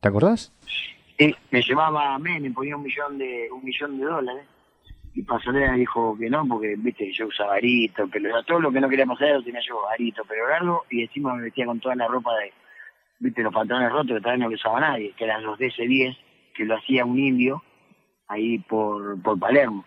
¿Te 0.02 0.10
acordás? 0.10 0.52
Sí, 0.66 0.92
me 1.52 1.62
llevaba 1.62 2.16
a 2.16 2.20
Menem, 2.20 2.54
ponía 2.54 2.76
un 2.76 2.84
millón 2.84 3.18
de 3.18 3.50
un 3.52 3.64
millón 3.64 4.00
de 4.00 4.06
dólares. 4.06 4.46
Y 5.14 5.24
Pasarela 5.24 5.74
dijo 5.74 6.18
que 6.18 6.30
no, 6.30 6.48
porque, 6.48 6.76
viste, 6.78 7.12
yo 7.12 7.28
usaba 7.28 7.56
arito, 7.56 8.08
pero 8.10 8.44
todo 8.44 8.62
lo 8.62 8.72
que 8.72 8.80
no 8.80 8.88
queríamos 8.88 9.22
hacer 9.22 9.36
lo 9.36 9.44
tenía 9.44 9.60
yo, 9.68 9.88
arito, 9.90 10.24
pero 10.28 10.48
largo, 10.48 10.86
y 10.90 11.02
encima 11.02 11.34
me 11.36 11.44
vestía 11.44 11.66
con 11.66 11.82
toda 11.82 11.96
la 11.96 12.08
ropa 12.08 12.32
de, 12.38 12.54
viste, 13.20 13.44
los 13.44 13.54
pantalones 13.54 13.92
rotos 13.92 14.18
que 14.18 14.22
también 14.22 14.42
no 14.42 14.50
lo 14.50 14.56
usaba 14.56 14.80
nadie, 14.80 15.14
que 15.18 15.26
eran 15.26 15.44
los 15.44 15.60
DC-10, 15.60 16.18
que 16.56 16.64
lo 16.64 16.78
hacía 16.78 17.04
un 17.04 17.20
indio 17.20 17.62
ahí 18.30 18.60
por, 18.60 19.22
por 19.22 19.38
Palermo. 19.38 19.86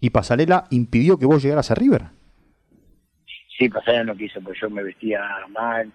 ¿Y 0.00 0.08
Pasarela 0.08 0.64
impidió 0.70 1.18
que 1.18 1.26
vos 1.26 1.42
llegaras 1.42 1.70
a 1.70 1.74
River? 1.74 2.06
Sí, 3.58 3.68
Pasarela 3.68 4.04
no 4.04 4.16
quiso, 4.16 4.40
porque 4.40 4.58
yo 4.58 4.70
me 4.70 4.84
vestía 4.84 5.20
mal, 5.50 5.92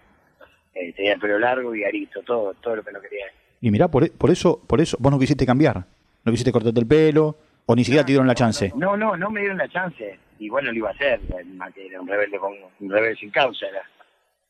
eh, 0.75 0.93
tenía 0.93 1.13
el 1.13 1.19
pelo 1.19 1.39
largo 1.39 1.73
y 1.73 1.83
arito, 1.83 2.21
todo, 2.21 2.53
todo 2.55 2.75
lo 2.75 2.83
que 2.83 2.91
no 2.91 3.01
quería. 3.01 3.25
Y 3.63 3.71
mirá, 3.71 3.87
por, 3.87 4.11
por 4.11 4.29
eso, 4.29 4.61
por 4.67 4.81
eso, 4.81 4.97
vos 4.99 5.09
no 5.09 5.17
quisiste 5.17 5.45
cambiar, 5.45 5.85
no 6.25 6.31
quisiste 6.33 6.51
cortarte 6.51 6.81
el 6.81 6.85
pelo, 6.85 7.37
o 7.65 7.73
ni 7.73 7.85
siquiera 7.85 8.05
te 8.05 8.11
dieron 8.11 8.27
la 8.27 8.35
chance. 8.35 8.73
No, 8.75 8.97
no, 8.97 9.15
no 9.15 9.29
me 9.29 9.39
dieron 9.39 9.57
la 9.57 9.69
chance. 9.69 10.19
Y 10.37 10.49
bueno, 10.49 10.69
lo 10.69 10.79
iba 10.79 10.89
a 10.89 10.91
hacer, 10.91 11.21
era 11.29 12.01
un 12.01 12.05
rebelde 12.05 12.39
con 12.39 12.51
un 12.81 12.91
rebelde 12.91 13.15
sin 13.15 13.31
causa 13.31 13.65
era. 13.67 13.81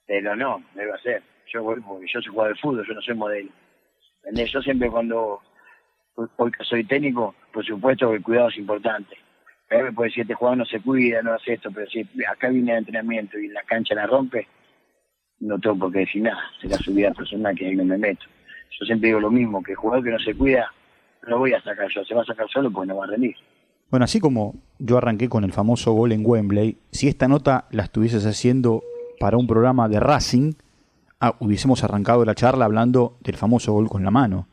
Pero 0.07 0.35
no, 0.35 0.63
lo 0.73 0.81
iba 0.81 0.93
a 0.93 0.97
hacer. 0.97 1.21
Yo 1.53 1.63
porque 1.63 2.07
yo 2.11 2.21
soy 2.21 2.31
jugador 2.31 2.55
de 2.55 2.59
fútbol, 2.59 2.87
yo 2.87 2.93
no 2.95 3.01
soy 3.03 3.13
modelo. 3.13 3.49
¿Entendés? 4.23 4.51
Yo 4.51 4.63
siempre 4.63 4.89
cuando 4.89 5.41
hoy 6.15 6.51
soy 6.67 6.83
técnico, 6.85 7.35
por 7.53 7.63
supuesto 7.63 8.09
que 8.09 8.15
el 8.15 8.23
cuidado 8.23 8.49
es 8.49 8.57
importante. 8.57 9.15
Me 9.69 9.91
puede 9.91 10.09
decir, 10.09 10.23
este 10.23 10.33
jugador 10.33 10.57
no 10.57 10.65
se 10.65 10.81
cuida, 10.81 11.21
no 11.21 11.33
hace 11.33 11.53
esto, 11.53 11.69
pero 11.71 11.85
si 11.85 12.03
acá 12.27 12.49
viene 12.49 12.71
el 12.71 12.77
entrenamiento 12.79 13.37
y 13.37 13.49
la 13.49 13.61
cancha 13.61 13.93
la 13.93 14.07
rompe, 14.07 14.47
no 15.39 15.59
tengo 15.59 15.77
por 15.77 15.91
qué 15.93 15.99
decir 15.99 16.23
nada. 16.23 16.41
Será 16.59 16.77
su 16.77 16.95
vida 16.95 17.11
personal 17.11 17.55
que 17.55 17.67
ahí 17.67 17.75
no 17.75 17.85
me 17.85 17.99
meto. 17.99 18.25
Yo 18.79 18.85
siempre 18.85 19.07
digo 19.07 19.19
lo 19.19 19.31
mismo, 19.31 19.61
que 19.61 19.71
el 19.71 19.77
jugador 19.77 20.03
que 20.03 20.11
no 20.11 20.19
se 20.19 20.35
cuida, 20.35 20.71
lo 21.23 21.39
voy 21.39 21.53
a 21.53 21.61
sacar 21.61 21.87
yo. 21.93 22.03
Se 22.03 22.13
va 22.13 22.21
a 22.21 22.25
sacar 22.25 22.47
solo 22.49 22.71
porque 22.71 22.87
no 22.87 22.97
va 22.97 23.05
a 23.05 23.07
rendir. 23.07 23.35
Bueno, 23.89 24.05
así 24.05 24.19
como 24.19 24.55
yo 24.79 24.97
arranqué 24.97 25.29
con 25.29 25.43
el 25.43 25.53
famoso 25.53 25.93
gol 25.93 26.11
en 26.11 26.23
Wembley, 26.25 26.77
si 26.91 27.07
esta 27.07 27.27
nota 27.27 27.65
la 27.71 27.83
estuvieses 27.83 28.25
haciendo 28.25 28.83
para 29.19 29.37
un 29.37 29.45
programa 29.45 29.87
de 29.87 29.99
Racing, 29.99 30.53
ah, 31.19 31.35
hubiésemos 31.39 31.83
arrancado 31.83 32.25
la 32.25 32.35
charla 32.35 32.65
hablando 32.65 33.17
del 33.21 33.37
famoso 33.37 33.71
gol 33.73 33.89
con 33.89 34.03
la 34.03 34.11
mano. 34.11 34.47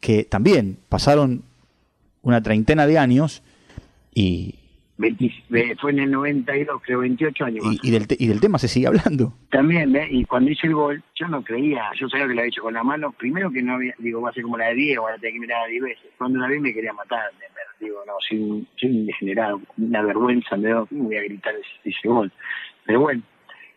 Que 0.00 0.24
también 0.24 0.78
pasaron 0.88 1.42
una 2.22 2.42
treintena 2.42 2.86
de 2.86 2.98
años 2.98 3.42
y, 4.14 4.56
20, 4.98 5.76
fue 5.78 5.90
en 5.90 5.98
el 5.98 6.10
92, 6.10 6.82
creo, 6.82 7.00
28 7.00 7.44
años. 7.44 7.64
Y, 7.64 7.88
y, 7.88 7.90
del, 7.90 8.06
y 8.18 8.26
del 8.26 8.40
tema 8.40 8.58
se 8.58 8.68
sigue 8.68 8.86
hablando. 8.86 9.34
También, 9.50 9.94
¿eh? 9.94 10.08
y 10.10 10.24
cuando 10.24 10.50
hice 10.50 10.66
el 10.66 10.74
gol, 10.74 11.02
yo 11.14 11.28
no 11.28 11.42
creía, 11.44 11.90
yo 11.98 12.08
sabía 12.08 12.26
que 12.26 12.34
lo 12.34 12.40
había 12.40 12.48
hecho 12.48 12.62
con 12.62 12.74
la 12.74 12.82
mano, 12.82 13.12
primero 13.12 13.50
que 13.50 13.62
no 13.62 13.74
había, 13.74 13.94
digo, 13.98 14.22
va 14.22 14.30
a 14.30 14.32
ser 14.32 14.44
como 14.44 14.56
la 14.56 14.68
de 14.68 14.74
Diego, 14.74 15.04
va 15.04 15.12
a 15.12 15.18
tener 15.18 15.34
que 15.34 15.40
mirar 15.40 15.64
a 15.64 15.68
10 15.68 15.82
veces. 15.82 16.10
Cuando 16.16 16.38
la 16.38 16.48
vi 16.48 16.58
me 16.60 16.72
quería 16.72 16.92
matar, 16.92 17.30
digo, 17.80 17.98
no, 18.06 18.14
soy, 18.26 18.66
soy 18.76 18.90
un 18.90 19.06
degenerado, 19.06 19.60
una 19.76 20.02
vergüenza, 20.02 20.56
me 20.56 20.72
voy 20.72 21.16
a 21.16 21.22
gritar 21.22 21.54
ese, 21.54 21.90
ese, 21.90 22.08
gol. 22.08 22.32
Pero 22.84 23.00
bueno, 23.00 23.22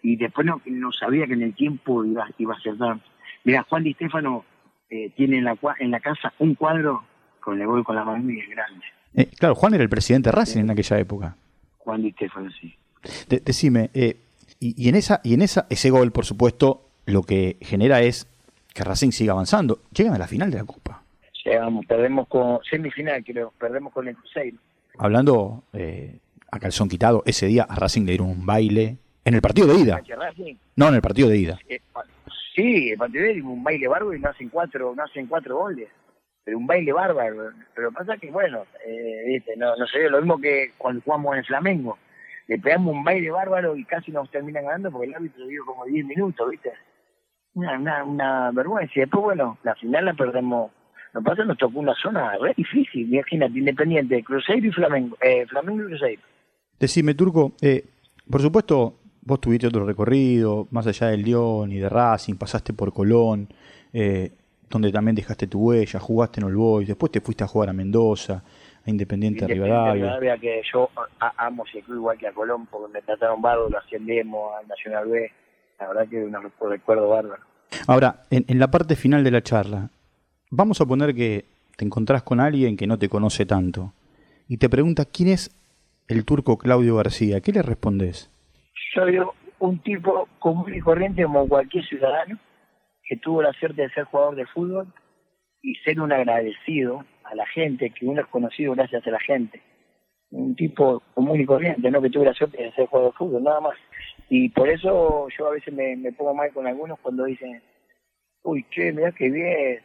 y 0.02 0.16
después 0.16 0.48
no, 0.48 0.62
no 0.66 0.92
sabía 0.92 1.28
que 1.28 1.34
en 1.34 1.44
el 1.44 1.54
tiempo 1.54 2.06
iba, 2.06 2.28
iba 2.38 2.54
a 2.54 2.62
ser 2.62 2.78
tan. 2.78 3.02
Mira, 3.44 3.66
Juan 3.70 3.84
Di 3.84 3.94
Stefano 3.94 4.46
eh, 4.90 5.12
tiene 5.16 5.40
en 5.40 5.44
la, 5.44 5.58
en 5.80 5.92
la 5.92 6.00
casa 6.00 6.34
un 6.40 6.56
cuadro 6.56 7.04
con 7.40 7.60
el 7.60 7.68
gol 7.68 7.84
con 7.84 7.96
la 7.96 8.04
mano 8.04 8.24
muy 8.24 8.42
grande. 8.42 8.86
Eh, 9.16 9.28
claro, 9.38 9.56
Juan 9.56 9.74
era 9.74 9.84
el 9.84 9.90
presidente 9.90 10.30
de 10.30 10.36
Racing 10.36 10.62
en 10.62 10.72
aquella 10.72 11.00
época. 11.00 11.36
Juan 11.80 12.02
Di 12.02 12.12
Stefano, 12.12 12.50
sí. 12.52 12.76
De, 13.28 13.40
decime, 13.40 13.90
eh, 13.94 14.18
y, 14.60 14.86
y, 14.86 14.90
en 14.90 14.96
esa 14.96 15.22
y 15.24 15.34
en 15.34 15.42
esa 15.42 15.66
ese 15.70 15.90
gol, 15.90 16.12
por 16.12 16.26
supuesto, 16.26 16.90
lo 17.06 17.24
que 17.24 17.58
genera 17.62 18.02
es 18.02 18.28
que 18.74 18.84
Racing 18.84 19.12
siga 19.12 19.34
avanzando. 19.34 19.80
Llegan 19.92 20.14
a 20.14 20.18
la 20.18 20.28
final 20.28 20.52
de 20.52 20.58
la 20.58 20.66
Copa. 20.66 21.02
Llegamos, 21.44 21.86
perdemos 21.86 22.28
con 22.28 22.60
semifinal, 22.70 23.24
creo, 23.24 23.54
perdemos 23.58 23.94
con 23.94 24.08
el 24.08 24.16
Cruzeiro. 24.16 24.58
Hablando 24.98 25.64
eh, 25.74 26.20
a 26.52 26.60
calzón 26.60 26.90
quitado, 26.90 27.24
ese 27.26 27.48
día 27.48 27.64
a 27.64 27.76
Racing 27.76 28.02
le 28.02 28.12
dieron 28.12 28.30
un 28.30 28.46
baile 28.46 28.98
en 29.24 29.34
el 29.34 29.42
partido 29.42 29.68
de 29.68 29.80
ida. 29.80 30.02
No, 30.76 30.90
en 30.90 30.96
el 30.96 31.02
partido 31.02 31.30
de 31.30 31.38
ida. 31.38 31.60
Eh, 31.68 31.80
sí, 32.56 32.92
el 32.92 32.98
partido 32.98 33.24
de 33.24 33.34
ida 33.34 33.48
un 33.48 33.64
baile 33.64 33.88
bárbaro 33.88 34.14
y 34.14 34.20
no 34.20 34.30
hacen 34.30 34.50
cuatro, 34.50 34.94
no 34.96 35.04
hacen 35.04 35.28
cuatro 35.28 35.58
goles 35.58 35.88
pero 36.44 36.58
un 36.58 36.68
baile 36.68 36.92
bárbaro. 36.92 37.52
Pero 37.76 37.92
pasa 37.92 38.18
que, 38.18 38.32
bueno, 38.32 38.66
eh, 38.86 39.24
¿viste? 39.28 39.56
No, 39.58 39.76
no 39.76 39.86
sé, 39.88 40.10
lo 40.10 40.20
mismo 40.20 40.40
que 40.40 40.74
cuando 40.78 41.02
jugamos 41.02 41.38
en 41.38 41.46
Flamengo. 41.46 41.98
Le 42.48 42.58
pegamos 42.58 42.96
un 42.96 43.04
baile 43.04 43.30
bárbaro 43.30 43.76
y 43.76 43.86
casi 43.86 44.12
nos 44.12 44.30
terminan 44.32 44.66
ganando 44.66 44.92
porque 44.92 45.08
el 45.08 45.16
árbitro 45.16 45.46
dio 45.46 45.64
como 45.66 45.86
10 45.86 46.06
minutos, 46.06 46.50
¿viste? 46.50 46.72
Una, 47.54 47.78
una, 47.78 48.04
una 48.04 48.52
vergüenza. 48.52 48.92
Y 48.96 49.02
después, 49.02 49.24
bueno, 49.24 49.60
la 49.64 49.76
final 49.76 50.06
la 50.06 50.14
perdemos. 50.16 50.72
Lo 51.14 51.22
que 51.22 51.26
pasa 51.26 51.44
nos 51.44 51.58
tocó 51.58 51.80
una 51.80 51.94
zona 51.96 52.38
re 52.38 52.54
difícil, 52.58 53.14
imagínate, 53.14 53.58
Independiente, 53.58 54.24
Cruzeiro 54.24 54.68
y 54.68 54.72
Flamengo. 54.72 55.16
Eh, 55.22 55.46
Flamengo 55.48 55.84
y 55.84 55.88
Cruzeiro. 55.88 56.22
Decime, 56.80 57.14
Turco, 57.14 57.54
eh, 57.62 57.84
por 58.30 58.42
supuesto, 58.42 59.00
vos 59.22 59.42
tuviste 59.42 59.68
otro 59.68 59.86
recorrido, 59.86 60.68
más 60.72 60.88
allá 60.88 61.08
del 61.08 61.24
Lyon 61.24 61.72
y 61.72 61.78
de 61.78 61.90
Racing, 61.90 62.36
pasaste 62.36 62.74
por 62.74 62.94
Colón, 62.94 63.48
eh, 63.94 64.32
donde 64.70 64.92
también 64.92 65.16
dejaste 65.16 65.48
tu 65.48 65.60
huella, 65.60 66.00
jugaste 66.00 66.40
en 66.40 66.48
All 66.48 66.56
Boys, 66.56 66.88
después 66.88 67.12
te 67.12 67.22
fuiste 67.22 67.44
a 67.44 67.48
jugar 67.48 67.70
a 67.70 67.74
Mendoza, 67.74 68.44
a 68.86 68.90
Independiente, 68.90 69.46
de 69.46 69.54
Rivadavia. 69.54 69.94
Rivadavia. 69.94 70.38
que 70.38 70.62
yo 70.72 70.90
amo 71.38 71.66
ese 71.68 71.82
club 71.82 71.98
igual 71.98 72.18
que 72.18 72.28
a 72.28 72.32
Colón, 72.32 72.68
porque 72.68 72.94
me 72.94 73.02
trataron 73.02 73.42
bárbaro, 73.42 73.70
lo 73.70 73.78
ascendemos 73.80 74.54
al 74.60 74.68
Nacional 74.68 75.08
B, 75.08 75.32
la 75.80 75.88
verdad 75.88 76.08
que 76.08 76.22
es 76.22 76.28
un 76.28 76.70
recuerdo 76.70 77.10
bárbaro. 77.10 77.44
Ahora, 77.88 78.24
en, 78.30 78.46
en 78.48 78.60
la 78.60 78.70
parte 78.70 78.96
final 78.96 79.24
de 79.24 79.32
la 79.32 79.42
charla, 79.42 79.90
vamos 80.52 80.82
a 80.82 80.86
poner 80.86 81.16
que 81.16 81.46
te 81.76 81.86
encontrás 81.86 82.24
con 82.24 82.40
alguien 82.40 82.78
que 82.78 82.88
no 82.88 82.98
te 83.00 83.10
conoce 83.10 83.46
tanto 83.46 83.94
y 84.48 84.58
te 84.58 84.70
pregunta 84.70 85.06
quién 85.06 85.30
es 85.30 85.56
el 86.08 86.26
turco 86.26 86.58
Claudio 86.58 86.96
García, 86.96 87.40
¿qué 87.42 87.52
le 87.52 87.62
respondes? 87.62 88.30
Soy 88.94 89.20
un 89.60 89.80
tipo 89.80 90.28
común 90.40 90.74
y 90.74 90.80
corriente 90.80 91.24
como 91.24 91.48
cualquier 91.48 91.86
ciudadano 91.86 92.38
que 93.10 93.18
tuvo 93.18 93.42
la 93.42 93.52
suerte 93.54 93.82
de 93.82 93.90
ser 93.90 94.04
jugador 94.04 94.36
de 94.36 94.46
fútbol 94.46 94.94
y 95.64 95.74
ser 95.78 96.00
un 96.00 96.14
agradecido 96.14 97.04
a 97.24 97.34
la 97.34 97.46
gente, 97.48 97.90
que 97.90 98.06
uno 98.06 98.22
es 98.22 98.28
conocido 98.28 98.76
gracias 98.76 99.06
a 99.08 99.10
la 99.10 99.20
gente. 99.20 99.62
Un 100.30 100.56
tipo 100.56 101.02
común 101.16 101.42
y 101.42 101.46
corriente, 101.46 101.90
¿no? 101.90 102.04
Que 102.04 102.12
tuvo 102.12 102.24
la 102.24 102.36
suerte 102.36 102.62
de 102.62 102.72
ser 102.74 102.86
jugador 102.86 103.12
de 103.12 103.18
fútbol, 103.18 103.44
nada 103.44 103.62
más. 103.62 103.78
Y 104.30 104.50
por 104.50 104.70
eso 104.70 105.28
yo 105.36 105.48
a 105.48 105.52
veces 105.52 105.74
me, 105.74 105.98
pongo 106.12 106.36
mal 106.36 106.54
con 106.54 106.68
algunos 106.68 107.00
cuando 107.00 107.26
dicen, 107.26 107.64
uy, 108.44 108.64
che, 108.70 108.94
mirá 108.94 109.12
qué 109.12 109.28
bien, 109.32 109.80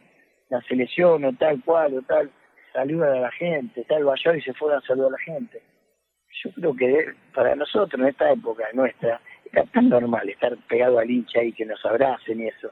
la 0.49 0.61
selección 0.61 1.25
o 1.25 1.33
tal 1.33 1.63
cual 1.63 1.97
o 1.97 2.01
tal, 2.03 2.29
saluda 2.73 3.11
a 3.11 3.21
la 3.21 3.31
gente, 3.31 3.85
tal 3.85 4.03
vaya 4.03 4.35
y 4.35 4.41
se 4.41 4.53
fueron 4.53 4.77
a 4.77 4.85
saludar 4.85 5.09
a 5.09 5.11
la 5.13 5.17
gente. 5.17 5.63
Yo 6.43 6.51
creo 6.51 6.75
que 6.75 7.13
para 7.33 7.55
nosotros 7.55 7.99
en 7.99 8.07
esta 8.07 8.31
época 8.31 8.65
nuestra 8.73 9.19
era 9.51 9.63
tan 9.65 9.89
normal 9.89 10.29
estar 10.29 10.55
pegado 10.67 10.99
al 10.99 11.09
hincha 11.09 11.41
y 11.41 11.53
que 11.53 11.65
nos 11.65 11.83
abracen 11.83 12.39
y 12.39 12.49
eso 12.49 12.69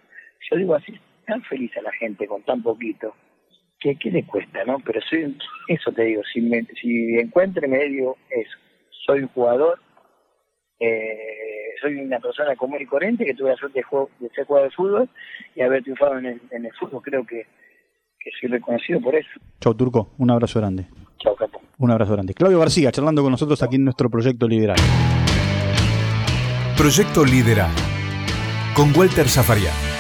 yo 0.50 0.58
digo 0.58 0.76
así, 0.76 0.94
tan 1.26 1.42
feliz 1.44 1.76
a 1.78 1.82
la 1.82 1.92
gente 1.94 2.28
con 2.28 2.44
tan 2.44 2.62
poquito, 2.62 3.14
que 3.80 3.96
qué 3.98 4.12
le 4.12 4.26
cuesta, 4.26 4.64
¿no? 4.66 4.80
Pero 4.80 5.02
soy, 5.02 5.38
eso 5.68 5.92
te 5.92 6.04
digo, 6.04 6.22
si, 6.32 6.42
me, 6.42 6.66
si 6.82 7.18
encuentro 7.20 7.68
medio 7.68 8.16
eso, 8.30 8.58
soy 9.06 9.22
un 9.22 9.28
jugador, 9.30 9.80
eh, 10.80 11.74
soy 11.82 11.96
una 11.96 12.20
persona 12.20 12.56
común 12.56 12.82
y 12.82 12.86
corriente 12.86 13.26
que 13.26 13.34
tuve 13.34 13.50
la 13.50 13.58
suerte 13.58 13.80
de, 13.80 13.84
juego, 13.84 14.10
de 14.20 14.30
ser 14.30 14.46
jugador 14.46 14.70
de 14.70 14.76
fútbol 14.76 15.10
y 15.56 15.62
haber 15.62 15.84
triunfado 15.84 16.18
en 16.18 16.26
el, 16.26 16.42
en 16.52 16.66
el 16.66 16.74
fútbol, 16.74 17.02
creo 17.02 17.26
que, 17.26 17.46
que 18.20 18.32
soy 18.40 18.50
reconocido 18.50 19.02
por 19.02 19.16
eso. 19.16 19.30
Chau 19.60 19.74
Turco, 19.76 20.14
un 20.18 20.32
abrazo 20.32 20.60
grande. 20.60 20.86
Chau 21.20 21.36
Capo. 21.36 21.62
Un 21.78 21.92
abrazo 21.92 22.14
grande. 22.14 22.34
Claudio 22.34 22.60
García, 22.60 22.92
charlando 22.92 23.22
con 23.22 23.32
nosotros 23.32 23.62
aquí 23.64 23.76
en 23.76 23.86
nuestro 23.86 24.10
proyecto 24.10 24.48
Liderar. 24.48 24.78
Proyecto 26.78 27.24
Liderar, 27.24 27.72
con 28.76 28.96
Walter 28.98 29.28
Zafarian. 29.28 29.93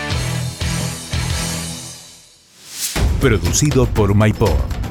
Producido 3.24 3.86
por 3.86 4.14
MyPod. 4.14 4.83